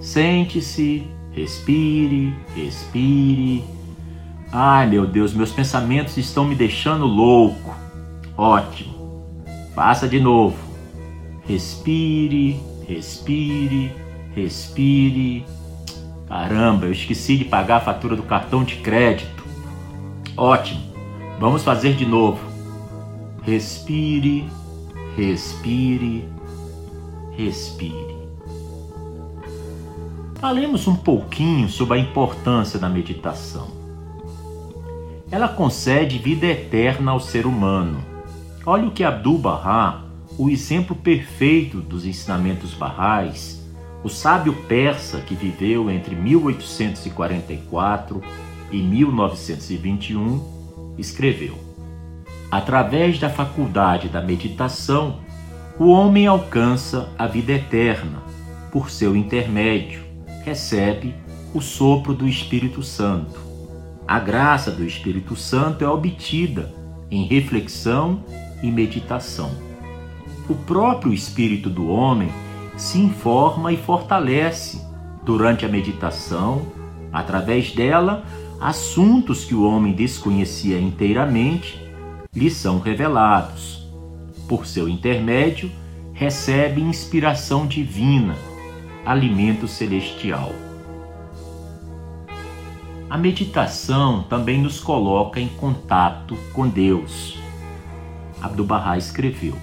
Sente-se, 0.00 1.06
respire, 1.32 2.32
respire. 2.54 3.64
Ai 4.52 4.86
meu 4.86 5.06
Deus, 5.06 5.34
meus 5.34 5.52
pensamentos 5.52 6.16
estão 6.16 6.44
me 6.44 6.54
deixando 6.54 7.04
louco. 7.04 7.74
Ótimo. 8.36 8.96
Faça 9.74 10.08
de 10.08 10.20
novo. 10.20 10.56
Respire, 11.46 12.60
respire, 12.86 13.92
respire. 14.34 15.44
Caramba, 16.28 16.86
eu 16.86 16.92
esqueci 16.92 17.36
de 17.36 17.44
pagar 17.44 17.76
a 17.76 17.80
fatura 17.80 18.14
do 18.14 18.22
cartão 18.22 18.62
de 18.62 18.76
crédito. 18.76 19.44
Ótimo. 20.36 20.80
Vamos 21.40 21.62
fazer 21.62 21.94
de 21.94 22.04
novo. 22.04 22.40
Respire, 23.42 24.44
respire, 25.16 26.28
respire. 27.36 28.07
Falemos 30.40 30.86
um 30.86 30.96
pouquinho 30.96 31.68
sobre 31.68 31.98
a 31.98 32.00
importância 32.00 32.78
da 32.78 32.88
meditação. 32.88 33.68
Ela 35.30 35.48
concede 35.48 36.18
vida 36.18 36.46
eterna 36.46 37.10
ao 37.10 37.20
ser 37.20 37.46
humano 37.46 38.08
Olha 38.70 38.86
o 38.86 38.90
que 38.90 39.02
Abdu'l-Bahá, 39.02 40.02
o 40.36 40.50
exemplo 40.50 40.94
perfeito 40.94 41.80
dos 41.80 42.04
ensinamentos 42.04 42.74
barrais, 42.74 43.66
o 44.04 44.10
sábio 44.10 44.52
persa 44.68 45.22
que 45.22 45.34
viveu 45.34 45.90
entre 45.90 46.14
1844 46.14 48.22
e 48.70 48.82
1921, 48.82 50.94
escreveu: 50.98 51.54
Através 52.50 53.18
da 53.18 53.30
faculdade 53.30 54.10
da 54.10 54.20
meditação, 54.20 55.20
o 55.78 55.88
homem 55.88 56.26
alcança 56.26 57.08
a 57.16 57.26
vida 57.26 57.52
eterna. 57.52 58.22
Por 58.70 58.90
seu 58.90 59.16
intermédio, 59.16 60.04
recebe 60.48 61.14
o 61.52 61.60
sopro 61.60 62.14
do 62.14 62.26
Espírito 62.26 62.82
Santo. 62.82 63.38
A 64.06 64.18
graça 64.18 64.70
do 64.70 64.82
Espírito 64.82 65.36
Santo 65.36 65.84
é 65.84 65.88
obtida 65.88 66.74
em 67.10 67.26
reflexão 67.26 68.24
e 68.62 68.70
meditação. 68.70 69.50
O 70.48 70.54
próprio 70.54 71.12
espírito 71.12 71.68
do 71.68 71.90
homem 71.90 72.30
se 72.78 72.98
informa 72.98 73.72
e 73.72 73.76
fortalece 73.76 74.80
durante 75.22 75.66
a 75.66 75.68
meditação, 75.68 76.62
através 77.12 77.72
dela, 77.72 78.24
assuntos 78.58 79.44
que 79.44 79.54
o 79.54 79.64
homem 79.64 79.92
desconhecia 79.92 80.80
inteiramente 80.80 81.78
lhe 82.34 82.50
são 82.50 82.78
revelados. 82.78 83.86
Por 84.48 84.66
seu 84.66 84.88
intermédio, 84.88 85.70
recebe 86.14 86.80
inspiração 86.80 87.66
divina, 87.66 88.34
alimento 89.08 89.66
celestial. 89.66 90.52
A 93.08 93.16
meditação 93.16 94.22
também 94.22 94.60
nos 94.60 94.80
coloca 94.80 95.40
em 95.40 95.48
contato 95.48 96.36
com 96.52 96.68
Deus. 96.68 97.38
Abdu'l-Bahá 98.42 98.98
escreveu: 98.98 99.56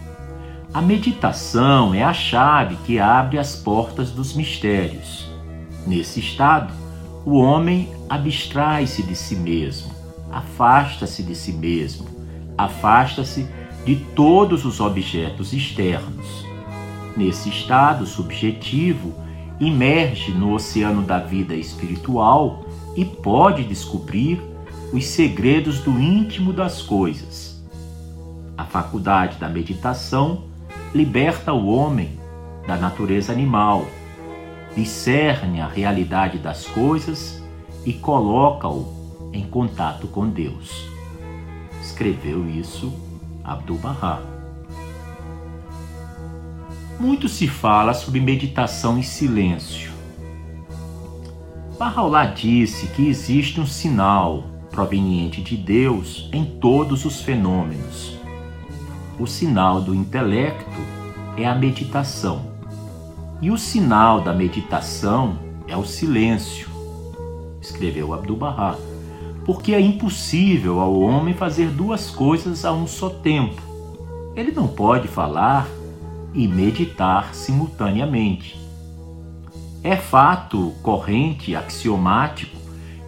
A 0.73 0.81
meditação 0.81 1.93
é 1.93 2.03
a 2.03 2.12
chave 2.12 2.75
que 2.88 2.97
abre 2.97 3.38
as 3.38 3.55
portas 3.55 4.10
dos 4.10 4.34
mistérios. 4.34 5.29
Nesse 5.86 6.19
estado, 6.19 6.73
o 7.23 7.38
homem 7.38 7.93
abstrai-se 8.10 9.03
de 9.03 9.15
si 9.15 9.36
mesmo, 9.36 9.91
afasta-se 10.31 11.21
de 11.21 11.36
si 11.36 11.53
mesmo, 11.53 12.08
afasta-se 12.58 13.47
de 13.86 13.95
todos 14.15 14.65
os 14.65 14.79
objetos 14.79 15.53
externos. 15.53 16.43
Nesse 17.15 17.49
estado 17.49 18.08
subjetivo, 18.08 19.23
imerge 19.60 20.32
no 20.32 20.54
oceano 20.54 21.02
da 21.02 21.20
vida 21.20 21.56
espiritual 21.56 22.65
e 22.96 23.06
pode 23.06 23.63
descobrir 23.63 24.41
os 24.94 25.06
segredos 25.06 25.80
do 25.80 26.00
íntimo 26.00 26.54
das 26.54 26.82
coisas. 26.82 27.63
A 28.58 28.65
faculdade 28.65 29.38
da 29.38 29.50
meditação 29.50 30.44
liberta 30.94 31.54
o 31.54 31.68
homem 31.68 32.18
da 32.65 32.76
natureza 32.76 33.32
animal, 33.32 33.86
discerne 34.76 35.62
a 35.62 35.68
realidade 35.68 36.38
das 36.38 36.65
coisas 36.65 37.44
e 37.86 37.94
coloca-o 37.94 39.30
em 39.32 39.46
contato 39.46 40.08
com 40.08 40.28
Deus. 40.28 40.88
Escreveu 41.82 42.50
isso 42.50 42.94
Abdu'l-Bahá. 43.44 44.35
Muito 46.99 47.27
se 47.27 47.45
fala 47.45 47.93
sobre 47.93 48.21
meditação 48.21 48.97
em 48.97 49.03
silêncio. 49.03 49.91
Bahá'u'lláh 51.77 52.34
disse 52.34 52.88
que 52.88 53.08
existe 53.10 53.60
um 53.60 53.65
sinal 53.65 54.45
proveniente 54.71 55.41
de 55.41 55.58
Deus 55.58 56.29
em 56.31 56.45
todos 56.45 57.03
os 57.03 57.19
fenômenos. 57.19 58.17
O 59.19 59.27
sinal 59.27 59.81
do 59.81 59.93
intelecto 59.93 60.71
é 61.36 61.45
a 61.45 61.53
meditação, 61.53 62.45
e 63.41 63.51
o 63.51 63.58
sinal 63.58 64.21
da 64.21 64.34
meditação 64.34 65.38
é 65.67 65.75
o 65.75 65.84
silêncio, 65.84 66.69
escreveu 67.62 68.13
Abdu'l-Bahá, 68.13 68.77
porque 69.43 69.73
é 69.73 69.81
impossível 69.81 70.79
ao 70.79 70.97
homem 70.99 71.34
fazer 71.34 71.69
duas 71.71 72.10
coisas 72.10 72.63
a 72.63 72.71
um 72.71 72.88
só 72.88 73.10
tempo. 73.10 73.62
Ele 74.34 74.51
não 74.51 74.67
pode 74.67 75.10
falar 75.10 75.67
e 76.36 76.48
meditar 76.48 77.34
simultaneamente. 77.34 78.60
É 79.82 79.95
fato 79.95 80.74
corrente, 80.84 81.56
axiomático, 81.56 82.58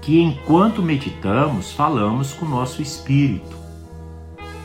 que 0.01 0.21
enquanto 0.21 0.81
meditamos, 0.81 1.73
falamos 1.73 2.31
com 2.31 2.45
nosso 2.45 2.81
espírito. 2.81 3.57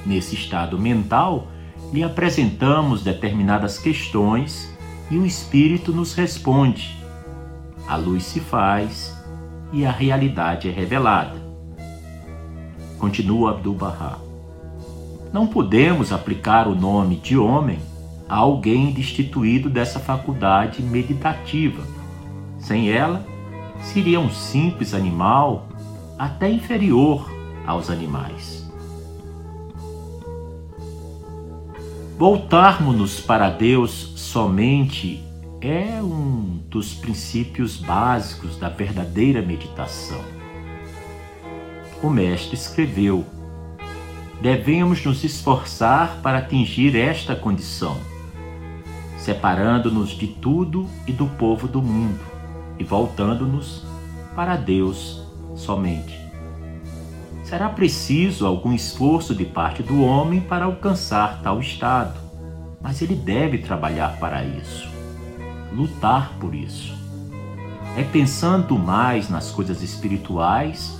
Nesse 0.07 0.37
estado 0.37 0.79
mental, 0.79 1.49
lhe 1.93 2.05
apresentamos 2.05 3.03
determinadas 3.03 3.79
questões 3.79 4.73
e 5.11 5.19
o 5.19 5.27
espírito 5.27 5.93
nos 5.93 6.15
responde. 6.15 6.97
A 7.89 7.97
luz 7.97 8.25
se 8.25 8.41
faz 8.41 9.17
e 9.73 9.85
a 9.85 9.91
realidade 9.91 10.69
é 10.69 10.73
revelada. 10.73 11.43
Continua 12.99 13.51
Abdu'l-Bahá. 13.51 14.19
Não 15.33 15.47
podemos 15.47 16.13
aplicar 16.13 16.69
o 16.69 16.75
nome 16.75 17.17
de 17.17 17.37
homem 17.37 17.81
a 18.33 18.37
alguém 18.37 18.93
destituído 18.93 19.69
dessa 19.69 20.01
faculdade 20.01 20.83
meditativa 20.83 21.83
sem 22.59 22.91
ela, 22.91 23.27
seria 23.83 24.19
um 24.19 24.31
simples 24.31 24.95
animal 24.95 25.69
até 26.19 26.51
inferior 26.51 27.31
aos 27.67 27.91
animais. 27.91 28.67
Voltarmos-nos 32.17 33.21
para 33.21 33.51
Deus 33.51 34.15
somente 34.17 35.23
é 35.61 36.01
um 36.03 36.59
dos 36.71 36.95
princípios 36.95 37.77
básicos 37.77 38.57
da 38.57 38.71
verdadeira 38.71 39.43
meditação. 39.43 40.23
O 42.03 42.09
Mestre 42.09 42.55
escreveu: 42.55 43.27
devemos 44.41 45.05
nos 45.05 45.23
esforçar 45.23 46.23
para 46.23 46.39
atingir 46.39 46.97
esta 46.97 47.37
condição, 47.37 48.01
separando-nos 49.23 50.11
de 50.11 50.27
tudo 50.27 50.89
e 51.07 51.13
do 51.13 51.27
povo 51.27 51.69
do 51.69 51.81
mundo 51.81 52.19
e 52.77 52.83
voltando-nos 52.83 53.85
para 54.35 54.57
Deus 54.57 55.23
somente. 55.55 56.21
Será 57.45 57.69
preciso 57.69 58.45
algum 58.47 58.73
esforço 58.73 59.33
de 59.33 59.45
parte 59.45 59.81
do 59.81 60.03
homem 60.03 60.41
para 60.41 60.65
alcançar 60.65 61.41
tal 61.41 61.61
estado, 61.61 62.19
mas 62.81 63.01
ele 63.01 63.15
deve 63.15 63.59
trabalhar 63.59 64.19
para 64.19 64.45
isso, 64.45 64.89
lutar 65.73 66.33
por 66.41 66.53
isso. 66.53 66.93
É 67.97 68.03
pensando 68.03 68.77
mais 68.77 69.29
nas 69.29 69.53
coisas 69.53 69.83
espirituais 69.83 70.99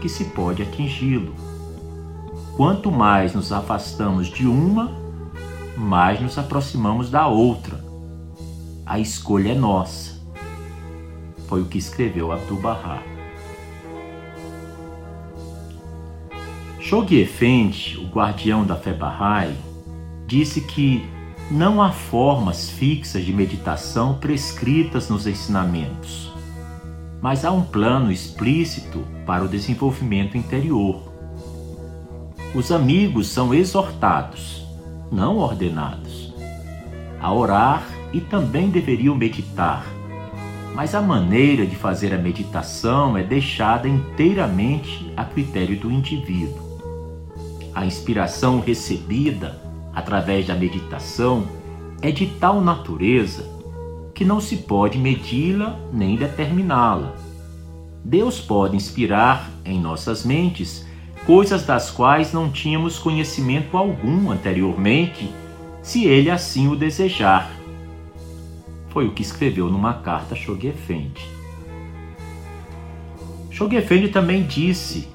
que 0.00 0.08
se 0.08 0.26
pode 0.26 0.62
atingi-lo. 0.62 1.34
Quanto 2.56 2.92
mais 2.92 3.34
nos 3.34 3.50
afastamos 3.50 4.28
de 4.28 4.46
uma, 4.46 5.03
mais 5.76 6.20
nos 6.20 6.38
aproximamos 6.38 7.10
da 7.10 7.26
outra. 7.26 7.82
A 8.86 8.98
escolha 8.98 9.52
é 9.52 9.54
nossa 9.54 10.14
foi 11.48 11.62
o 11.62 11.66
que 11.66 11.78
escreveu 11.78 12.32
Abdu'l-Bahá. 12.32 13.02
Shoghi 16.80 17.20
Effendi, 17.20 17.96
o 17.98 18.08
guardião 18.08 18.66
da 18.66 18.76
fé 18.76 18.92
Bahá'í, 18.92 19.54
disse 20.26 20.60
que 20.60 21.08
não 21.50 21.80
há 21.80 21.92
formas 21.92 22.68
fixas 22.68 23.24
de 23.24 23.32
meditação 23.32 24.18
prescritas 24.18 25.08
nos 25.08 25.26
ensinamentos, 25.26 26.32
mas 27.22 27.44
há 27.44 27.52
um 27.52 27.62
plano 27.62 28.10
explícito 28.10 29.04
para 29.24 29.44
o 29.44 29.48
desenvolvimento 29.48 30.36
interior. 30.36 31.12
Os 32.54 32.70
amigos 32.70 33.28
são 33.28 33.54
exortados, 33.54 34.63
não 35.14 35.38
ordenados, 35.38 36.34
a 37.20 37.32
orar 37.32 37.86
e 38.12 38.20
também 38.20 38.68
deveriam 38.68 39.14
meditar, 39.14 39.86
mas 40.74 40.92
a 40.92 41.00
maneira 41.00 41.64
de 41.64 41.76
fazer 41.76 42.12
a 42.12 42.18
meditação 42.18 43.16
é 43.16 43.22
deixada 43.22 43.88
inteiramente 43.88 45.12
a 45.16 45.24
critério 45.24 45.78
do 45.78 45.88
indivíduo. 45.88 46.80
A 47.72 47.86
inspiração 47.86 48.58
recebida 48.58 49.62
através 49.94 50.48
da 50.48 50.54
meditação 50.56 51.46
é 52.02 52.10
de 52.10 52.26
tal 52.26 52.60
natureza 52.60 53.48
que 54.12 54.24
não 54.24 54.40
se 54.40 54.58
pode 54.58 54.98
medi-la 54.98 55.78
nem 55.92 56.16
determiná-la. 56.16 57.14
Deus 58.04 58.40
pode 58.40 58.76
inspirar 58.76 59.48
em 59.64 59.80
nossas 59.80 60.24
mentes 60.24 60.84
coisas 61.26 61.64
das 61.64 61.90
quais 61.90 62.32
não 62.32 62.50
tínhamos 62.50 62.98
conhecimento 62.98 63.76
algum 63.76 64.30
anteriormente, 64.30 65.32
se 65.82 66.04
ele 66.04 66.30
assim 66.30 66.68
o 66.68 66.76
desejar 66.76 67.50
foi 68.94 69.08
o 69.08 69.10
que 69.10 69.22
escreveu 69.22 69.68
numa 69.68 69.94
carta. 69.94 70.36
Shoghi 70.36 70.68
Effendi 73.76 74.08
também 74.08 74.44
disse 74.44 75.08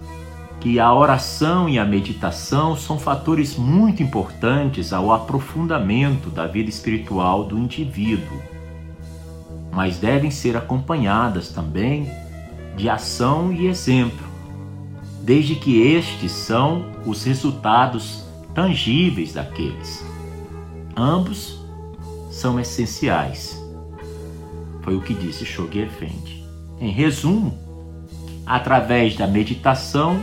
que 0.59 0.77
a 0.79 0.93
oração 0.93 1.69
e 1.69 1.79
a 1.79 1.85
meditação 1.85 2.75
são 2.75 2.99
fatores 2.99 3.55
muito 3.55 4.03
importantes 4.03 4.91
ao 4.91 5.13
aprofundamento 5.13 6.29
da 6.29 6.45
vida 6.45 6.69
espiritual 6.69 7.45
do 7.45 7.57
indivíduo, 7.57 8.41
mas 9.71 9.97
devem 9.97 10.29
ser 10.29 10.57
acompanhadas 10.57 11.47
também 11.49 12.11
de 12.75 12.89
ação 12.89 13.53
e 13.53 13.67
exemplo, 13.67 14.27
desde 15.29 15.53
que 15.53 15.79
estes 15.79 16.31
são 16.31 16.87
os 17.05 17.23
resultados 17.23 18.23
tangíveis 18.55 19.33
daqueles. 19.33 20.03
Ambos 20.97 21.63
são 22.31 22.59
essenciais. 22.59 23.63
Foi 24.81 24.95
o 24.95 25.01
que 25.01 25.13
disse 25.13 25.45
Shoghi 25.45 25.81
Effendi. 25.81 26.43
Em 26.81 26.89
resumo, 26.89 27.55
através 28.43 29.15
da 29.15 29.27
meditação, 29.27 30.19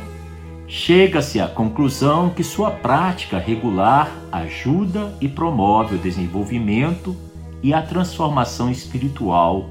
chega-se 0.67 1.39
à 1.39 1.47
conclusão 1.47 2.31
que 2.31 2.43
sua 2.43 2.73
prática 2.73 3.39
regular 3.39 4.11
ajuda 4.33 5.15
e 5.21 5.29
promove 5.29 5.95
o 5.95 5.99
desenvolvimento 5.99 7.15
e 7.63 7.73
a 7.73 7.81
transformação 7.81 8.73
espiritual 8.73 9.71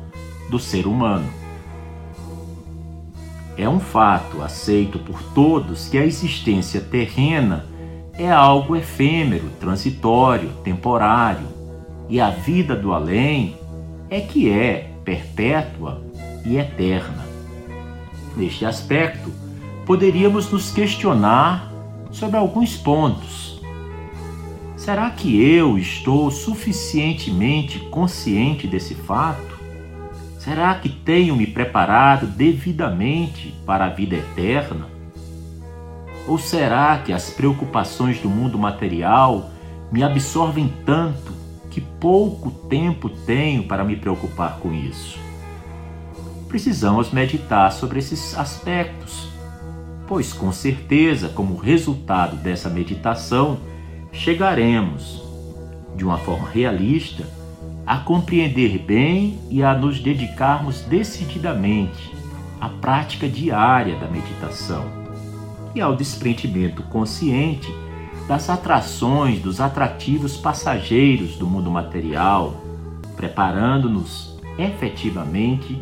do 0.50 0.58
ser 0.58 0.88
humano. 0.88 1.30
É 3.58 3.68
um 3.70 3.80
fato 3.80 4.41
aceito 4.41 5.00
por 5.00 5.22
todos 5.34 5.88
que 5.88 5.98
a 5.98 6.06
existência 6.06 6.82
terrena 6.82 7.65
é 8.13 8.30
algo 8.30 8.76
efêmero, 8.76 9.50
transitório, 9.60 10.50
temporário, 10.63 11.48
e 12.10 12.20
a 12.20 12.30
vida 12.30 12.76
do 12.76 12.94
além 12.94 13.58
é 14.10 14.22
que 14.22 14.50
é 14.50 14.91
perpétua 15.04 16.02
e 16.46 16.58
eterna. 16.58 17.26
Neste 18.36 18.65
aspecto, 18.65 19.32
poderíamos 19.86 20.52
nos 20.52 20.72
questionar 20.72 21.72
sobre 22.12 22.38
alguns 22.38 22.76
pontos. 22.76 23.62
Será 24.76 25.10
que 25.10 25.41
eu 25.41 25.78
estou 25.78 26.30
suficientemente 26.30 27.80
consciente 27.89 28.68
desse 28.68 28.94
fato? 28.94 29.55
Será 30.45 30.75
que 30.75 30.89
tenho 30.89 31.36
me 31.36 31.47
preparado 31.47 32.27
devidamente 32.27 33.51
para 33.65 33.86
a 33.86 33.89
vida 33.89 34.15
eterna? 34.15 34.86
Ou 36.27 36.38
será 36.38 36.99
que 36.99 37.12
as 37.12 37.31
preocupações 37.31 38.19
do 38.19 38.29
mundo 38.29 38.55
material 38.55 39.49
me 39.91 40.03
absorvem 40.03 40.71
tanto 40.86 41.34
que 41.71 41.81
pouco 41.81 42.51
tempo 42.69 43.10
tenho 43.10 43.63
para 43.63 43.84
me 43.84 43.95
preocupar 43.95 44.60
com 44.60 44.71
isso? 44.71 45.17
Precisamos 46.47 47.10
meditar 47.10 47.71
sobre 47.71 47.97
esses 47.97 48.38
aspectos, 48.38 49.27
pois 50.05 50.31
com 50.31 50.51
certeza, 50.51 51.27
como 51.27 51.58
resultado 51.58 52.36
dessa 52.36 52.69
meditação, 52.69 53.58
chegaremos, 54.12 55.23
de 55.95 56.05
uma 56.05 56.19
forma 56.19 56.47
realista, 56.47 57.25
a 57.86 57.98
compreender 57.98 58.80
bem 58.80 59.39
e 59.50 59.63
a 59.63 59.74
nos 59.74 60.00
dedicarmos 60.00 60.82
decididamente 60.82 62.12
à 62.60 62.67
prática 62.67 63.30
diária 63.30 63.95
da 63.98 64.08
meditação 64.08 64.86
e 65.76 65.82
ao 65.82 65.95
desprendimento 65.95 66.82
consciente 66.84 67.71
das 68.28 68.50
atrações, 68.50 69.39
dos 69.39 69.62
atrativos 69.62 70.36
passageiros 70.36 71.36
do 71.36 71.45
mundo 71.45 71.69
material, 71.69 72.56
preparando-nos 73.15 74.36
efetivamente 74.58 75.80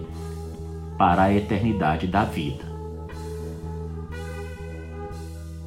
para 0.98 1.24
a 1.24 1.34
eternidade 1.34 2.06
da 2.08 2.26
vida. 2.26 2.74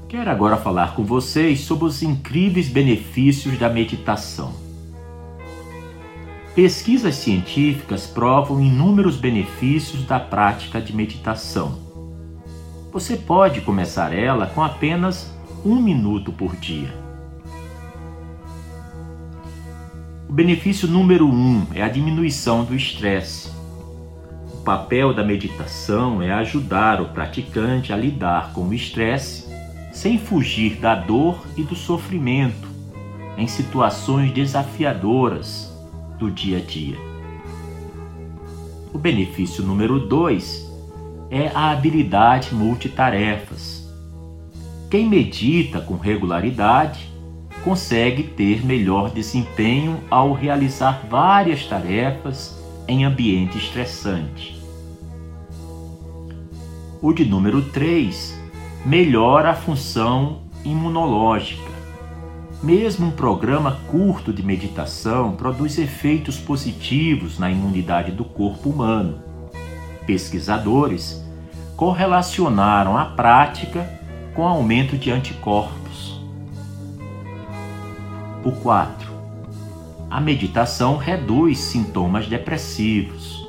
Quero 0.08 0.30
agora 0.30 0.56
falar 0.56 0.94
com 0.94 1.02
vocês 1.02 1.60
sobre 1.60 1.86
os 1.86 2.02
incríveis 2.02 2.68
benefícios 2.68 3.58
da 3.58 3.68
meditação. 3.68 4.65
Pesquisas 6.56 7.14
científicas 7.14 8.06
provam 8.08 8.60
inúmeros 8.60 9.16
benefícios 9.16 10.04
da 10.04 10.18
prática 10.18 10.80
de 10.80 10.92
meditação 10.92 11.86
você 12.96 13.14
pode 13.14 13.60
começar 13.60 14.10
ela 14.10 14.46
com 14.46 14.62
apenas 14.62 15.30
um 15.62 15.76
minuto 15.76 16.32
por 16.32 16.56
dia. 16.56 16.88
O 20.26 20.32
benefício 20.32 20.88
número 20.88 21.28
um 21.28 21.66
é 21.74 21.82
a 21.82 21.90
diminuição 21.90 22.64
do 22.64 22.74
estresse. 22.74 23.50
O 24.50 24.62
papel 24.64 25.12
da 25.12 25.22
meditação 25.22 26.22
é 26.22 26.32
ajudar 26.32 27.02
o 27.02 27.10
praticante 27.10 27.92
a 27.92 27.96
lidar 27.98 28.54
com 28.54 28.62
o 28.62 28.72
estresse 28.72 29.44
sem 29.92 30.18
fugir 30.18 30.76
da 30.76 30.94
dor 30.94 31.46
e 31.54 31.62
do 31.62 31.76
sofrimento 31.76 32.66
em 33.36 33.46
situações 33.46 34.32
desafiadoras 34.32 35.70
do 36.18 36.30
dia 36.30 36.58
a 36.58 36.60
dia. 36.60 36.96
O 38.92 38.98
benefício 38.98 39.62
número 39.62 40.00
dois 40.00 40.66
é 41.30 41.48
a 41.48 41.70
habilidade 41.70 42.54
multitarefas. 42.54 43.86
Quem 44.90 45.08
medita 45.08 45.80
com 45.80 45.96
regularidade 45.96 47.10
consegue 47.64 48.22
ter 48.22 48.64
melhor 48.64 49.10
desempenho 49.10 50.00
ao 50.08 50.32
realizar 50.32 51.04
várias 51.10 51.66
tarefas 51.66 52.56
em 52.86 53.04
ambiente 53.04 53.58
estressante. 53.58 54.56
O 57.02 57.12
de 57.12 57.24
número 57.24 57.60
3 57.60 58.40
melhora 58.84 59.50
a 59.50 59.54
função 59.54 60.42
imunológica. 60.64 61.75
Mesmo 62.66 63.06
um 63.06 63.10
programa 63.12 63.78
curto 63.88 64.32
de 64.32 64.42
meditação 64.42 65.36
produz 65.36 65.78
efeitos 65.78 66.36
positivos 66.36 67.38
na 67.38 67.48
imunidade 67.48 68.10
do 68.10 68.24
corpo 68.24 68.70
humano 68.70 69.24
pesquisadores 70.06 71.22
correlacionaram 71.76 72.96
a 72.96 73.04
prática 73.04 73.88
com 74.34 74.46
aumento 74.46 74.96
de 74.96 75.10
anticorpos. 75.10 76.20
O 78.44 78.52
4. 78.52 79.10
A 80.08 80.20
meditação 80.20 80.96
reduz 80.96 81.58
sintomas 81.58 82.26
depressivos. 82.26 83.44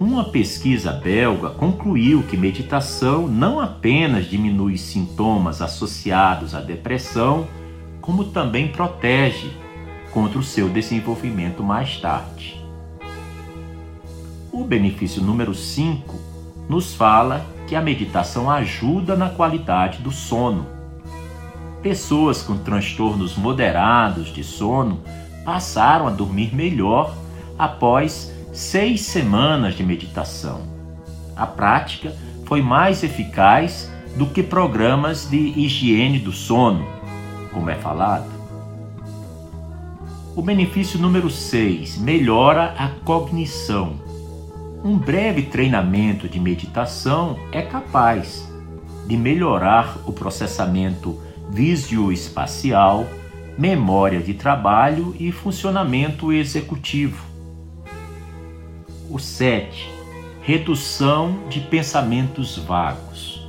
Uma 0.00 0.24
pesquisa 0.30 0.92
belga 0.92 1.50
concluiu 1.50 2.22
que 2.22 2.36
meditação 2.36 3.28
não 3.28 3.60
apenas 3.60 4.26
diminui 4.26 4.78
sintomas 4.78 5.60
associados 5.60 6.54
à 6.54 6.60
depressão, 6.60 7.46
como 8.00 8.24
também 8.24 8.68
protege 8.68 9.50
contra 10.12 10.38
o 10.38 10.42
seu 10.42 10.68
desenvolvimento 10.68 11.62
mais 11.62 11.96
tarde. 11.98 12.60
O 14.52 14.64
benefício 14.64 15.22
número 15.22 15.54
5 15.54 16.18
nos 16.68 16.94
fala 16.94 17.46
que 17.66 17.76
a 17.76 17.80
meditação 17.80 18.50
ajuda 18.50 19.16
na 19.16 19.30
qualidade 19.30 19.98
do 19.98 20.10
sono. 20.10 20.66
Pessoas 21.82 22.42
com 22.42 22.58
transtornos 22.58 23.36
moderados 23.36 24.32
de 24.32 24.42
sono 24.42 25.00
passaram 25.44 26.06
a 26.06 26.10
dormir 26.10 26.54
melhor 26.54 27.14
após 27.58 28.32
seis 28.52 29.02
semanas 29.02 29.74
de 29.74 29.84
meditação. 29.84 30.62
A 31.36 31.46
prática 31.46 32.14
foi 32.44 32.60
mais 32.60 33.02
eficaz 33.02 33.90
do 34.16 34.26
que 34.26 34.42
programas 34.42 35.28
de 35.30 35.36
higiene 35.36 36.18
do 36.18 36.32
sono, 36.32 36.84
como 37.52 37.70
é 37.70 37.74
falado. 37.74 38.30
O 40.36 40.42
benefício 40.42 40.98
número 40.98 41.28
6 41.28 41.98
melhora 41.98 42.74
a 42.78 42.88
cognição. 43.04 44.00
Um 44.82 44.96
breve 44.96 45.42
treinamento 45.42 46.28
de 46.28 46.40
meditação 46.40 47.38
é 47.52 47.62
capaz 47.62 48.48
de 49.06 49.16
melhorar 49.16 49.98
o 50.06 50.12
processamento 50.12 51.20
visio-espacial, 51.50 53.06
memória 53.58 54.20
de 54.20 54.32
trabalho 54.34 55.14
e 55.18 55.32
funcionamento 55.32 56.32
executivo. 56.32 57.26
O 59.10 59.18
7. 59.18 59.90
Redução 60.42 61.40
de 61.48 61.60
pensamentos 61.60 62.56
vagos. 62.56 63.44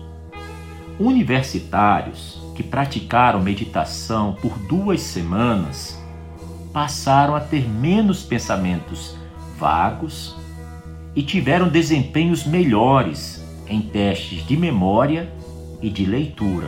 Universitários 0.99 2.41
que 2.62 2.67
praticaram 2.67 3.41
meditação 3.41 4.38
por 4.39 4.56
duas 4.60 5.02
semanas 5.02 6.00
passaram 6.71 7.36
a 7.36 7.39
ter 7.39 7.67
menos 7.67 8.21
pensamentos 8.21 9.15
vagos 9.58 10.36
e 11.15 11.24
tiveram 11.24 11.67
desempenhos 11.67 12.45
melhores 12.45 13.43
em 13.67 13.82
testes 13.82 14.45
de 14.45 14.56
memória 14.56 15.34
e 15.82 15.89
de 15.89 16.06
leitura. 16.06 16.67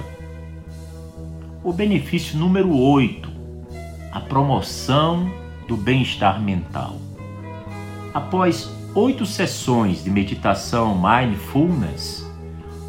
O 1.64 1.72
benefício 1.72 2.40
número 2.40 2.76
8, 2.76 3.30
a 4.12 4.20
promoção 4.20 5.32
do 5.68 5.78
bem-estar 5.78 6.42
mental. 6.42 6.98
Após 8.12 8.68
oito 8.96 9.28
sessões 9.28 10.04
de 10.04 10.10
meditação 10.10 11.00
mindfulness, 11.00 12.23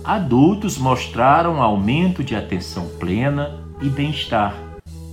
adultos 0.04 0.76
mostraram 0.76 1.62
aumento 1.62 2.22
de 2.22 2.36
atenção 2.36 2.86
plena 3.00 3.58
e 3.80 3.88
bem-estar, 3.88 4.54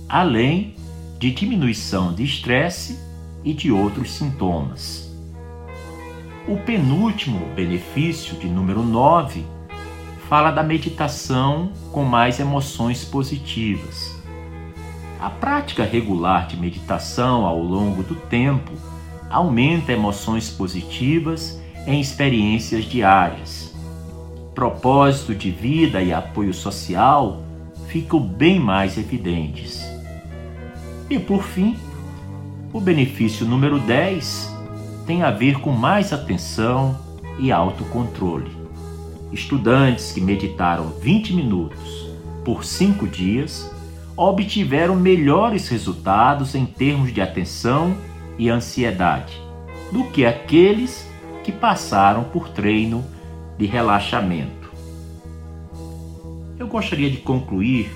além 0.06 0.76
de 1.18 1.30
diminuição 1.30 2.12
de 2.12 2.22
estresse 2.24 2.98
e 3.42 3.54
de 3.54 3.72
outros 3.72 4.12
sintomas. 4.12 5.10
O 6.46 6.58
penúltimo 6.58 7.46
benefício, 7.54 8.36
de 8.36 8.48
número 8.48 8.82
9, 8.82 9.46
fala 10.28 10.50
da 10.50 10.62
meditação 10.62 11.72
com 11.90 12.04
mais 12.04 12.38
emoções 12.38 13.02
positivas. 13.02 14.20
A 15.18 15.30
prática 15.30 15.84
regular 15.84 16.48
de 16.48 16.56
meditação 16.58 17.46
ao 17.46 17.62
longo 17.62 18.02
do 18.02 18.16
tempo 18.16 18.72
aumenta 19.30 19.92
emoções 19.92 20.50
positivas 20.50 21.58
em 21.86 21.98
experiências 21.98 22.84
diárias. 22.84 23.71
Propósito 24.54 25.34
de 25.34 25.50
vida 25.50 26.02
e 26.02 26.12
apoio 26.12 26.52
social 26.52 27.42
ficam 27.88 28.20
bem 28.20 28.60
mais 28.60 28.98
evidentes. 28.98 29.82
E 31.08 31.18
por 31.18 31.42
fim, 31.42 31.76
o 32.72 32.80
benefício 32.80 33.46
número 33.46 33.78
10 33.78 34.54
tem 35.06 35.22
a 35.22 35.30
ver 35.30 35.58
com 35.60 35.72
mais 35.72 36.12
atenção 36.12 36.98
e 37.38 37.50
autocontrole. 37.50 38.50
Estudantes 39.32 40.12
que 40.12 40.20
meditaram 40.20 40.88
20 41.00 41.32
minutos 41.32 42.08
por 42.44 42.62
5 42.62 43.06
dias 43.08 43.70
obtiveram 44.14 44.94
melhores 44.94 45.68
resultados 45.68 46.54
em 46.54 46.66
termos 46.66 47.12
de 47.12 47.22
atenção 47.22 47.96
e 48.38 48.50
ansiedade, 48.50 49.40
do 49.90 50.04
que 50.04 50.26
aqueles 50.26 51.08
que 51.42 51.50
passaram 51.50 52.24
por 52.24 52.50
treino 52.50 53.02
de 53.62 53.68
relaxamento. 53.68 54.72
Eu 56.58 56.66
gostaria 56.66 57.08
de 57.08 57.18
concluir 57.18 57.92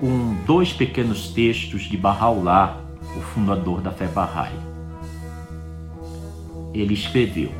com 0.00 0.34
dois 0.44 0.72
pequenos 0.72 1.28
textos 1.28 1.82
de 1.82 1.96
Bahá'u'lláh, 1.96 2.76
o 3.16 3.20
fundador 3.20 3.80
da 3.80 3.92
fé 3.92 4.08
Bahá'í. 4.08 4.58
Ele 6.74 6.92
escreveu: 6.92 7.52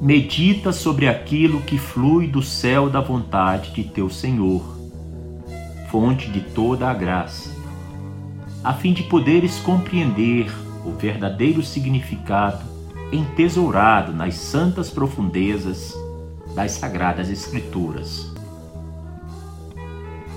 Medita 0.00 0.72
sobre 0.72 1.08
aquilo 1.08 1.62
que 1.62 1.78
flui 1.78 2.28
do 2.28 2.40
céu 2.40 2.88
da 2.88 3.00
vontade 3.00 3.72
de 3.72 3.82
teu 3.82 4.08
Senhor, 4.08 4.62
fonte 5.90 6.30
de 6.30 6.42
toda 6.42 6.88
a 6.88 6.94
graça, 6.94 7.50
a 8.62 8.72
fim 8.72 8.92
de 8.92 9.02
poderes 9.02 9.58
compreender 9.58 10.46
o 10.84 10.92
verdadeiro 10.92 11.60
significado 11.60 12.73
entesourado 13.14 14.12
nas 14.12 14.34
santas 14.34 14.90
profundezas 14.90 15.94
das 16.54 16.72
Sagradas 16.72 17.30
Escrituras. 17.30 18.32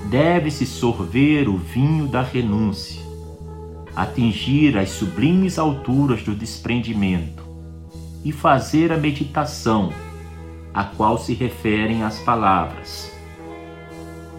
Deve-se 0.10 0.66
sorver 0.66 1.50
o 1.50 1.58
vinho 1.58 2.08
da 2.08 2.22
renúncia, 2.22 3.02
atingir 3.96 4.78
as 4.78 4.90
sublimes 4.90 5.60
alturas 5.60 6.24
do 6.24 6.34
desprendimento 6.34 7.44
e 8.24 8.32
fazer 8.32 8.92
a 8.92 8.98
meditação, 8.98 9.92
a 10.74 10.84
qual 10.84 11.18
se 11.18 11.34
referem 11.34 12.04
as 12.04 12.20
palavras. 12.20 13.12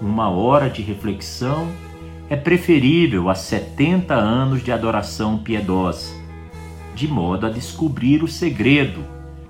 Uma 0.01 0.31
hora 0.31 0.70
de 0.70 0.81
reflexão 0.81 1.68
é 2.31 2.37
preferível 2.37 3.29
a 3.29 3.35
70 3.35 4.14
anos 4.14 4.62
de 4.62 4.70
adoração 4.70 5.38
piedosa, 5.38 6.12
de 6.98 7.06
modo 7.06 7.46
a 7.46 7.48
descobrir 7.48 8.24
o 8.24 8.28
segredo 8.28 9.04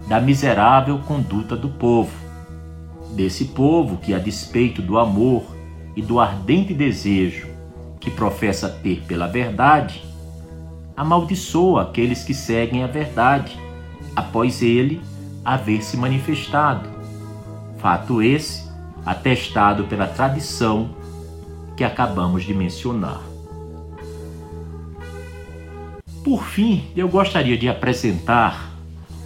da 0.06 0.20
miserável 0.20 0.98
conduta 0.98 1.56
do 1.56 1.70
povo. 1.70 2.12
Desse 3.14 3.46
povo 3.46 3.96
que, 3.96 4.12
a 4.12 4.18
despeito 4.18 4.82
do 4.82 4.98
amor 4.98 5.56
e 5.96 6.02
do 6.02 6.20
ardente 6.20 6.74
desejo 6.74 7.48
que 7.98 8.10
professa 8.10 8.68
ter 8.68 9.02
pela 9.08 9.26
verdade, 9.26 10.04
amaldiçoa 10.94 11.84
aqueles 11.84 12.22
que 12.22 12.34
seguem 12.34 12.84
a 12.84 12.86
verdade, 12.86 13.58
após 14.14 14.60
ele 14.60 15.00
haver 15.42 15.82
se 15.82 15.96
manifestado. 15.96 16.86
Fato 17.78 18.20
esse 18.20 18.68
atestado 19.06 19.84
pela 19.84 20.06
tradição 20.06 20.90
que 21.74 21.82
acabamos 21.82 22.44
de 22.44 22.52
mencionar. 22.52 23.27
Por 26.28 26.44
fim, 26.44 26.84
eu 26.94 27.08
gostaria 27.08 27.56
de 27.56 27.70
apresentar 27.70 28.74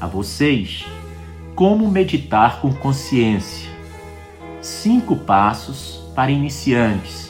a 0.01 0.07
vocês 0.07 0.85
como 1.53 1.91
meditar 1.91 2.61
com 2.61 2.73
consciência. 2.73 3.69
Cinco 4.61 5.17
passos 5.17 6.01
para 6.15 6.31
iniciantes, 6.31 7.29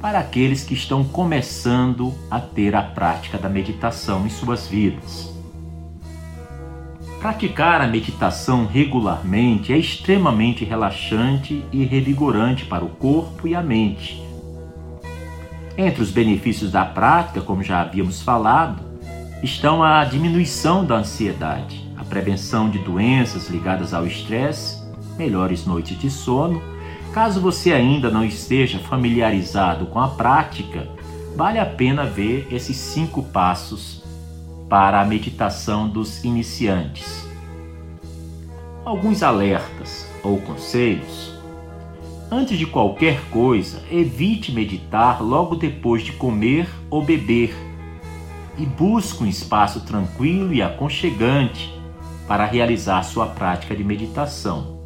para 0.00 0.18
aqueles 0.18 0.64
que 0.64 0.74
estão 0.74 1.04
começando 1.04 2.12
a 2.28 2.40
ter 2.40 2.74
a 2.74 2.82
prática 2.82 3.38
da 3.38 3.48
meditação 3.48 4.26
em 4.26 4.28
suas 4.28 4.66
vidas. 4.66 5.32
Praticar 7.20 7.80
a 7.80 7.86
meditação 7.86 8.66
regularmente 8.66 9.72
é 9.72 9.78
extremamente 9.78 10.64
relaxante 10.64 11.64
e 11.70 11.84
revigorante 11.84 12.64
para 12.64 12.84
o 12.84 12.88
corpo 12.88 13.46
e 13.46 13.54
a 13.54 13.62
mente 13.62 14.20
entre 15.76 16.02
os 16.02 16.10
benefícios 16.10 16.70
da 16.70 16.84
prática, 16.84 17.40
como 17.40 17.62
já 17.62 17.80
havíamos 17.80 18.20
falado, 18.20 18.91
estão 19.42 19.82
a 19.82 20.04
diminuição 20.04 20.84
da 20.84 20.96
ansiedade, 20.96 21.84
a 21.96 22.04
prevenção 22.04 22.70
de 22.70 22.78
doenças 22.78 23.48
ligadas 23.48 23.92
ao 23.92 24.06
estresse, 24.06 24.80
melhores 25.18 25.66
noites 25.66 25.98
de 25.98 26.10
sono. 26.10 26.62
Caso 27.12 27.40
você 27.40 27.72
ainda 27.72 28.10
não 28.10 28.24
esteja 28.24 28.78
familiarizado 28.78 29.86
com 29.86 29.98
a 29.98 30.08
prática, 30.08 30.88
vale 31.36 31.58
a 31.58 31.66
pena 31.66 32.06
ver 32.06 32.46
esses 32.50 32.76
cinco 32.76 33.22
passos 33.22 34.02
para 34.68 35.00
a 35.00 35.04
meditação 35.04 35.88
dos 35.88 36.24
iniciantes. 36.24 37.26
Alguns 38.84 39.22
alertas 39.22 40.08
ou 40.22 40.38
conselhos 40.38 41.32
Antes 42.34 42.56
de 42.56 42.64
qualquer 42.64 43.20
coisa, 43.28 43.82
evite 43.90 44.52
meditar 44.52 45.22
logo 45.22 45.54
depois 45.54 46.02
de 46.02 46.12
comer 46.12 46.66
ou 46.88 47.04
beber 47.04 47.54
e 48.58 48.66
busque 48.66 49.24
um 49.24 49.26
espaço 49.26 49.80
tranquilo 49.80 50.52
e 50.52 50.62
aconchegante 50.62 51.72
para 52.26 52.44
realizar 52.44 53.02
sua 53.02 53.26
prática 53.26 53.74
de 53.74 53.82
meditação. 53.82 54.80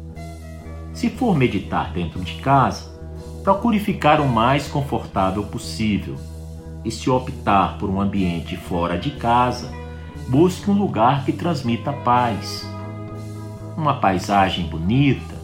Se 0.93 1.09
for 1.09 1.37
meditar 1.37 1.93
dentro 1.93 2.19
de 2.21 2.35
casa, 2.41 2.97
procure 3.43 3.79
ficar 3.79 4.19
o 4.19 4.27
mais 4.27 4.67
confortável 4.67 5.43
possível. 5.43 6.15
E 6.83 6.91
se 6.91 7.09
optar 7.09 7.77
por 7.77 7.89
um 7.89 7.99
ambiente 8.01 8.55
fora 8.57 8.97
de 8.97 9.11
casa, 9.11 9.71
busque 10.27 10.69
um 10.71 10.73
lugar 10.73 11.23
que 11.23 11.31
transmita 11.31 11.93
paz. 11.93 12.67
Uma 13.75 13.95
paisagem 13.95 14.65
bonita, 14.65 15.35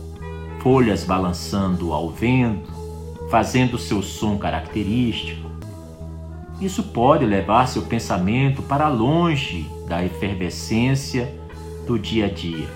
folhas 0.59 1.03
balançando 1.03 1.93
ao 1.93 2.09
vento, 2.09 2.71
fazendo 3.29 3.77
seu 3.77 4.01
som 4.01 4.37
característico. 4.37 5.42
Isso 6.61 6.83
pode 6.83 7.25
levar 7.25 7.67
seu 7.67 7.81
pensamento 7.81 8.61
para 8.61 8.87
longe 8.87 9.69
da 9.87 10.03
efervescência 10.03 11.33
do 11.85 11.99
dia 11.99 12.25
a 12.25 12.29
dia. 12.29 12.67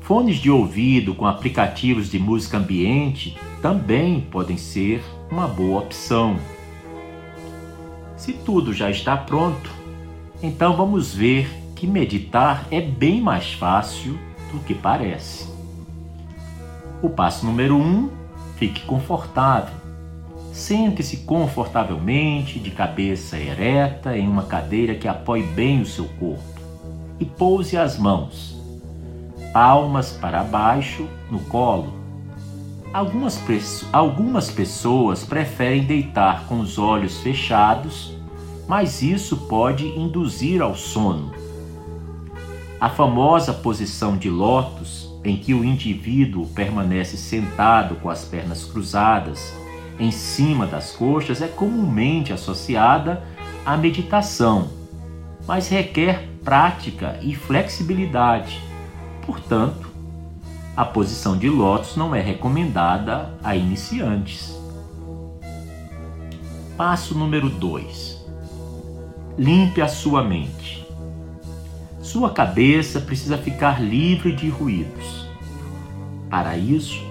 Fones 0.00 0.36
de 0.36 0.50
ouvido 0.50 1.14
com 1.14 1.26
aplicativos 1.26 2.08
de 2.08 2.18
música 2.18 2.58
ambiente 2.58 3.36
também 3.60 4.20
podem 4.20 4.56
ser 4.56 5.02
uma 5.30 5.48
boa 5.48 5.80
opção. 5.80 6.38
Se 8.16 8.32
tudo 8.32 8.72
já 8.72 8.88
está 8.88 9.16
pronto, 9.16 9.68
então 10.42 10.76
vamos 10.76 11.12
ver 11.12 11.50
que 11.74 11.86
meditar 11.86 12.66
é 12.70 12.80
bem 12.80 13.20
mais 13.20 13.52
fácil 13.52 14.18
do 14.52 14.60
que 14.60 14.74
parece. 14.74 15.48
O 17.02 17.10
passo 17.10 17.44
número 17.44 17.76
1: 17.76 17.80
um, 17.80 18.10
fique 18.56 18.82
confortável. 18.82 19.85
Sente-se 20.56 21.18
confortavelmente, 21.18 22.58
de 22.58 22.70
cabeça 22.70 23.36
ereta, 23.36 24.16
em 24.16 24.26
uma 24.26 24.44
cadeira 24.44 24.94
que 24.94 25.06
apoie 25.06 25.42
bem 25.42 25.82
o 25.82 25.86
seu 25.86 26.06
corpo. 26.18 26.42
E 27.20 27.26
pouse 27.26 27.76
as 27.76 27.98
mãos, 27.98 28.56
palmas 29.52 30.12
para 30.12 30.42
baixo, 30.42 31.06
no 31.30 31.40
colo. 31.40 31.92
Algumas, 32.90 33.38
algumas 33.92 34.50
pessoas 34.50 35.24
preferem 35.24 35.84
deitar 35.84 36.46
com 36.46 36.58
os 36.58 36.78
olhos 36.78 37.18
fechados, 37.18 38.16
mas 38.66 39.02
isso 39.02 39.36
pode 39.48 39.86
induzir 39.86 40.62
ao 40.62 40.74
sono. 40.74 41.34
A 42.80 42.88
famosa 42.88 43.52
posição 43.52 44.16
de 44.16 44.30
lótus 44.30 45.14
em 45.22 45.36
que 45.36 45.52
o 45.52 45.62
indivíduo 45.62 46.46
permanece 46.46 47.18
sentado 47.18 47.96
com 47.96 48.08
as 48.08 48.24
pernas 48.24 48.64
cruzadas 48.64 49.65
em 49.98 50.10
cima 50.10 50.66
das 50.66 50.92
coxas 50.92 51.40
é 51.40 51.48
comumente 51.48 52.32
associada 52.32 53.22
à 53.64 53.76
meditação, 53.76 54.70
mas 55.46 55.68
requer 55.68 56.28
prática 56.44 57.18
e 57.22 57.34
flexibilidade. 57.34 58.60
Portanto, 59.24 59.90
a 60.76 60.84
posição 60.84 61.38
de 61.38 61.48
lótus 61.48 61.96
não 61.96 62.14
é 62.14 62.20
recomendada 62.20 63.34
a 63.42 63.56
iniciantes. 63.56 64.54
Passo 66.76 67.16
número 67.16 67.48
2. 67.48 68.26
Limpe 69.38 69.80
a 69.80 69.88
sua 69.88 70.22
mente. 70.22 70.86
Sua 72.02 72.30
cabeça 72.30 73.00
precisa 73.00 73.38
ficar 73.38 73.82
livre 73.82 74.36
de 74.36 74.48
ruídos. 74.48 75.26
Para 76.28 76.56
isso, 76.58 77.05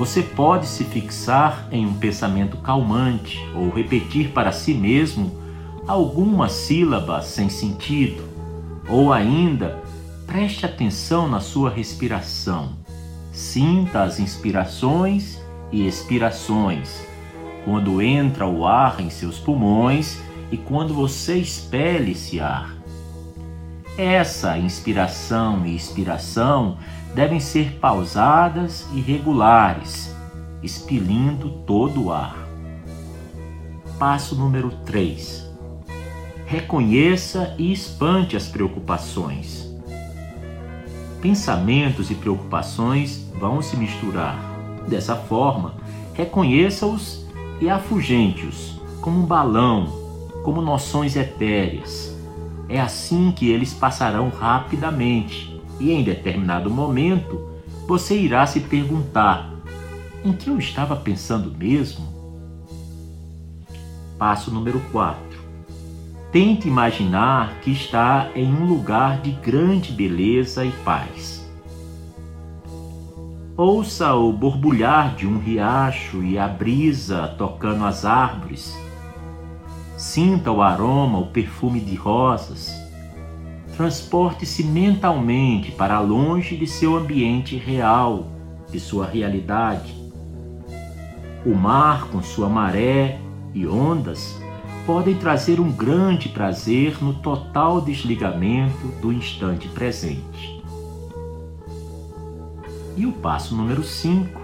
você 0.00 0.22
pode 0.22 0.66
se 0.66 0.82
fixar 0.82 1.68
em 1.70 1.84
um 1.84 1.92
pensamento 1.92 2.56
calmante 2.56 3.38
ou 3.54 3.68
repetir 3.68 4.30
para 4.30 4.50
si 4.50 4.72
mesmo 4.72 5.38
alguma 5.86 6.48
sílaba 6.48 7.20
sem 7.20 7.50
sentido, 7.50 8.26
ou 8.88 9.12
ainda 9.12 9.78
preste 10.26 10.64
atenção 10.64 11.28
na 11.28 11.38
sua 11.38 11.68
respiração. 11.68 12.78
Sinta 13.30 14.02
as 14.02 14.18
inspirações 14.18 15.38
e 15.70 15.86
expirações, 15.86 17.04
quando 17.66 18.00
entra 18.00 18.46
o 18.46 18.66
ar 18.66 19.02
em 19.02 19.10
seus 19.10 19.38
pulmões 19.38 20.18
e 20.50 20.56
quando 20.56 20.94
você 20.94 21.36
expele 21.36 22.12
esse 22.12 22.40
ar. 22.40 22.74
Essa 23.98 24.56
inspiração 24.56 25.66
e 25.66 25.76
expiração 25.76 26.78
devem 27.14 27.40
ser 27.40 27.78
pausadas 27.80 28.86
e 28.94 29.00
regulares, 29.00 30.14
expelindo 30.62 31.50
todo 31.66 32.04
o 32.04 32.12
ar. 32.12 32.36
Passo 33.98 34.34
número 34.34 34.70
3. 34.86 35.48
reconheça 36.46 37.54
e 37.58 37.72
espante 37.72 38.36
as 38.36 38.48
preocupações. 38.48 39.72
Pensamentos 41.22 42.10
e 42.10 42.14
preocupações 42.14 43.24
vão 43.38 43.62
se 43.62 43.76
misturar. 43.76 44.36
Dessa 44.88 45.14
forma, 45.14 45.74
reconheça-os 46.14 47.24
e 47.60 47.70
afugente-os 47.70 48.80
como 49.00 49.20
um 49.20 49.26
balão, 49.26 49.86
como 50.42 50.60
noções 50.60 51.14
etéreas. 51.14 52.16
É 52.68 52.80
assim 52.80 53.30
que 53.30 53.48
eles 53.48 53.72
passarão 53.72 54.28
rapidamente 54.28 55.49
e 55.80 55.90
em 55.90 56.04
determinado 56.04 56.70
momento 56.70 57.48
você 57.88 58.16
irá 58.16 58.46
se 58.46 58.60
perguntar: 58.60 59.50
em 60.24 60.32
que 60.32 60.48
eu 60.48 60.58
estava 60.58 60.94
pensando 60.94 61.50
mesmo? 61.56 62.06
Passo 64.18 64.52
número 64.52 64.80
4. 64.92 65.18
Tente 66.30 66.68
imaginar 66.68 67.58
que 67.60 67.72
está 67.72 68.30
em 68.36 68.52
um 68.54 68.66
lugar 68.66 69.20
de 69.20 69.32
grande 69.32 69.90
beleza 69.90 70.64
e 70.64 70.70
paz. 70.84 71.40
Ouça 73.56 74.14
o 74.14 74.32
borbulhar 74.32 75.16
de 75.16 75.26
um 75.26 75.38
riacho 75.38 76.22
e 76.22 76.38
a 76.38 76.46
brisa 76.46 77.34
tocando 77.36 77.84
as 77.84 78.04
árvores. 78.04 78.78
Sinta 79.98 80.50
o 80.50 80.62
aroma, 80.62 81.18
o 81.18 81.26
perfume 81.26 81.80
de 81.80 81.94
rosas. 81.94 82.79
Transporte-se 83.80 84.62
mentalmente 84.62 85.72
para 85.72 85.98
longe 86.00 86.54
de 86.54 86.66
seu 86.66 86.98
ambiente 86.98 87.56
real, 87.56 88.26
de 88.70 88.78
sua 88.78 89.06
realidade. 89.06 89.94
O 91.46 91.54
mar, 91.54 92.08
com 92.08 92.22
sua 92.22 92.46
maré 92.46 93.18
e 93.54 93.66
ondas, 93.66 94.38
podem 94.84 95.14
trazer 95.14 95.58
um 95.58 95.72
grande 95.72 96.28
prazer 96.28 97.02
no 97.02 97.14
total 97.22 97.80
desligamento 97.80 98.86
do 99.00 99.10
instante 99.10 99.66
presente. 99.68 100.62
E 102.98 103.06
o 103.06 103.12
passo 103.12 103.56
número 103.56 103.82
5. 103.82 104.38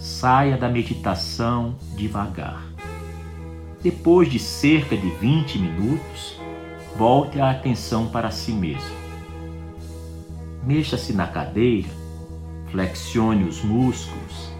Saia 0.00 0.56
da 0.56 0.68
meditação 0.68 1.76
devagar. 1.96 2.66
Depois 3.80 4.28
de 4.28 4.40
cerca 4.40 4.96
de 4.96 5.08
20 5.08 5.60
minutos, 5.60 6.45
volte 6.96 7.40
a 7.40 7.50
atenção 7.50 8.06
para 8.08 8.30
si 8.30 8.52
mesmo. 8.52 8.96
Mexa-se 10.64 11.12
na 11.12 11.26
cadeira, 11.26 11.88
flexione 12.70 13.44
os 13.44 13.62
músculos, 13.62 14.50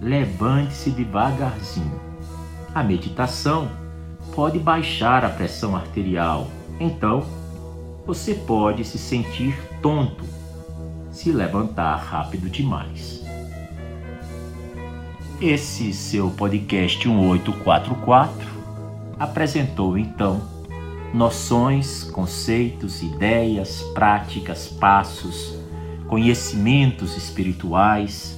levante-se 0.00 0.90
devagarzinho 0.90 2.08
a 2.74 2.82
meditação 2.82 3.68
pode 4.34 4.58
baixar 4.58 5.24
a 5.24 5.28
pressão 5.28 5.74
arterial, 5.74 6.48
então 6.78 7.24
você 8.06 8.34
pode 8.34 8.84
se 8.84 8.98
sentir 8.98 9.58
tonto 9.82 10.24
se 11.10 11.32
levantar 11.32 11.96
rápido 11.96 12.48
demais. 12.48 13.24
Esse 15.40 15.92
seu 15.92 16.30
podcast 16.30 17.08
1844 17.08 18.46
apresentou 19.18 19.98
então 19.98 20.40
noções, 21.12 22.04
conceitos, 22.04 23.02
ideias, 23.02 23.82
práticas, 23.94 24.68
passos, 24.68 25.58
conhecimentos 26.06 27.16
espirituais 27.16 28.36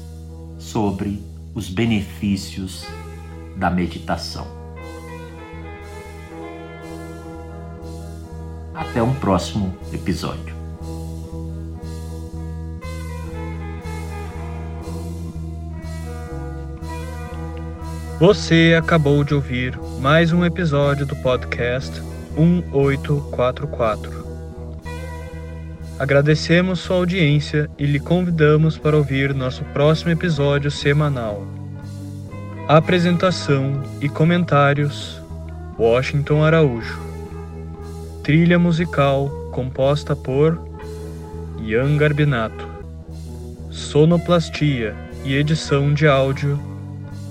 sobre 0.59 1.23
os 1.55 1.69
benefícios 1.69 2.87
da 3.57 3.71
meditação. 3.71 4.47
Até 8.75 9.03
um 9.03 9.15
próximo 9.15 9.75
episódio. 9.93 10.59
Você 18.19 18.77
acabou 18.79 19.25
de 19.25 19.35
ouvir 19.35 19.79
mais 19.99 20.31
um 20.31 20.45
episódio 20.45 21.07
do 21.07 21.17
podcast 21.17 22.10
1844. 22.37 24.31
Agradecemos 25.99 26.81
sua 26.81 26.97
audiência 26.97 27.69
e 27.79 27.85
lhe 27.85 28.01
convidamos 28.01 28.79
para 28.79 28.97
ouvir 28.97 29.35
nosso 29.35 29.63
próximo 29.65 30.11
episódio 30.11 30.71
semanal. 30.71 31.47
Apresentação 32.67 33.83
e 34.01 34.09
comentários: 34.09 35.21
Washington 35.79 36.43
Araújo. 36.43 36.99
Trilha 38.23 38.59
musical 38.59 39.29
composta 39.53 40.17
por 40.17 40.59
Ian 41.63 41.99
Garbinato. 41.99 42.67
Sonoplastia 43.71 44.95
e 45.25 45.35
edição 45.35 45.93
de 45.93 46.07
áudio: 46.07 46.59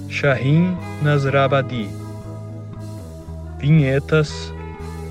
Shahin 0.09 0.77
Nasrabadi. 1.01 1.89
Vinhetas: 3.57 4.53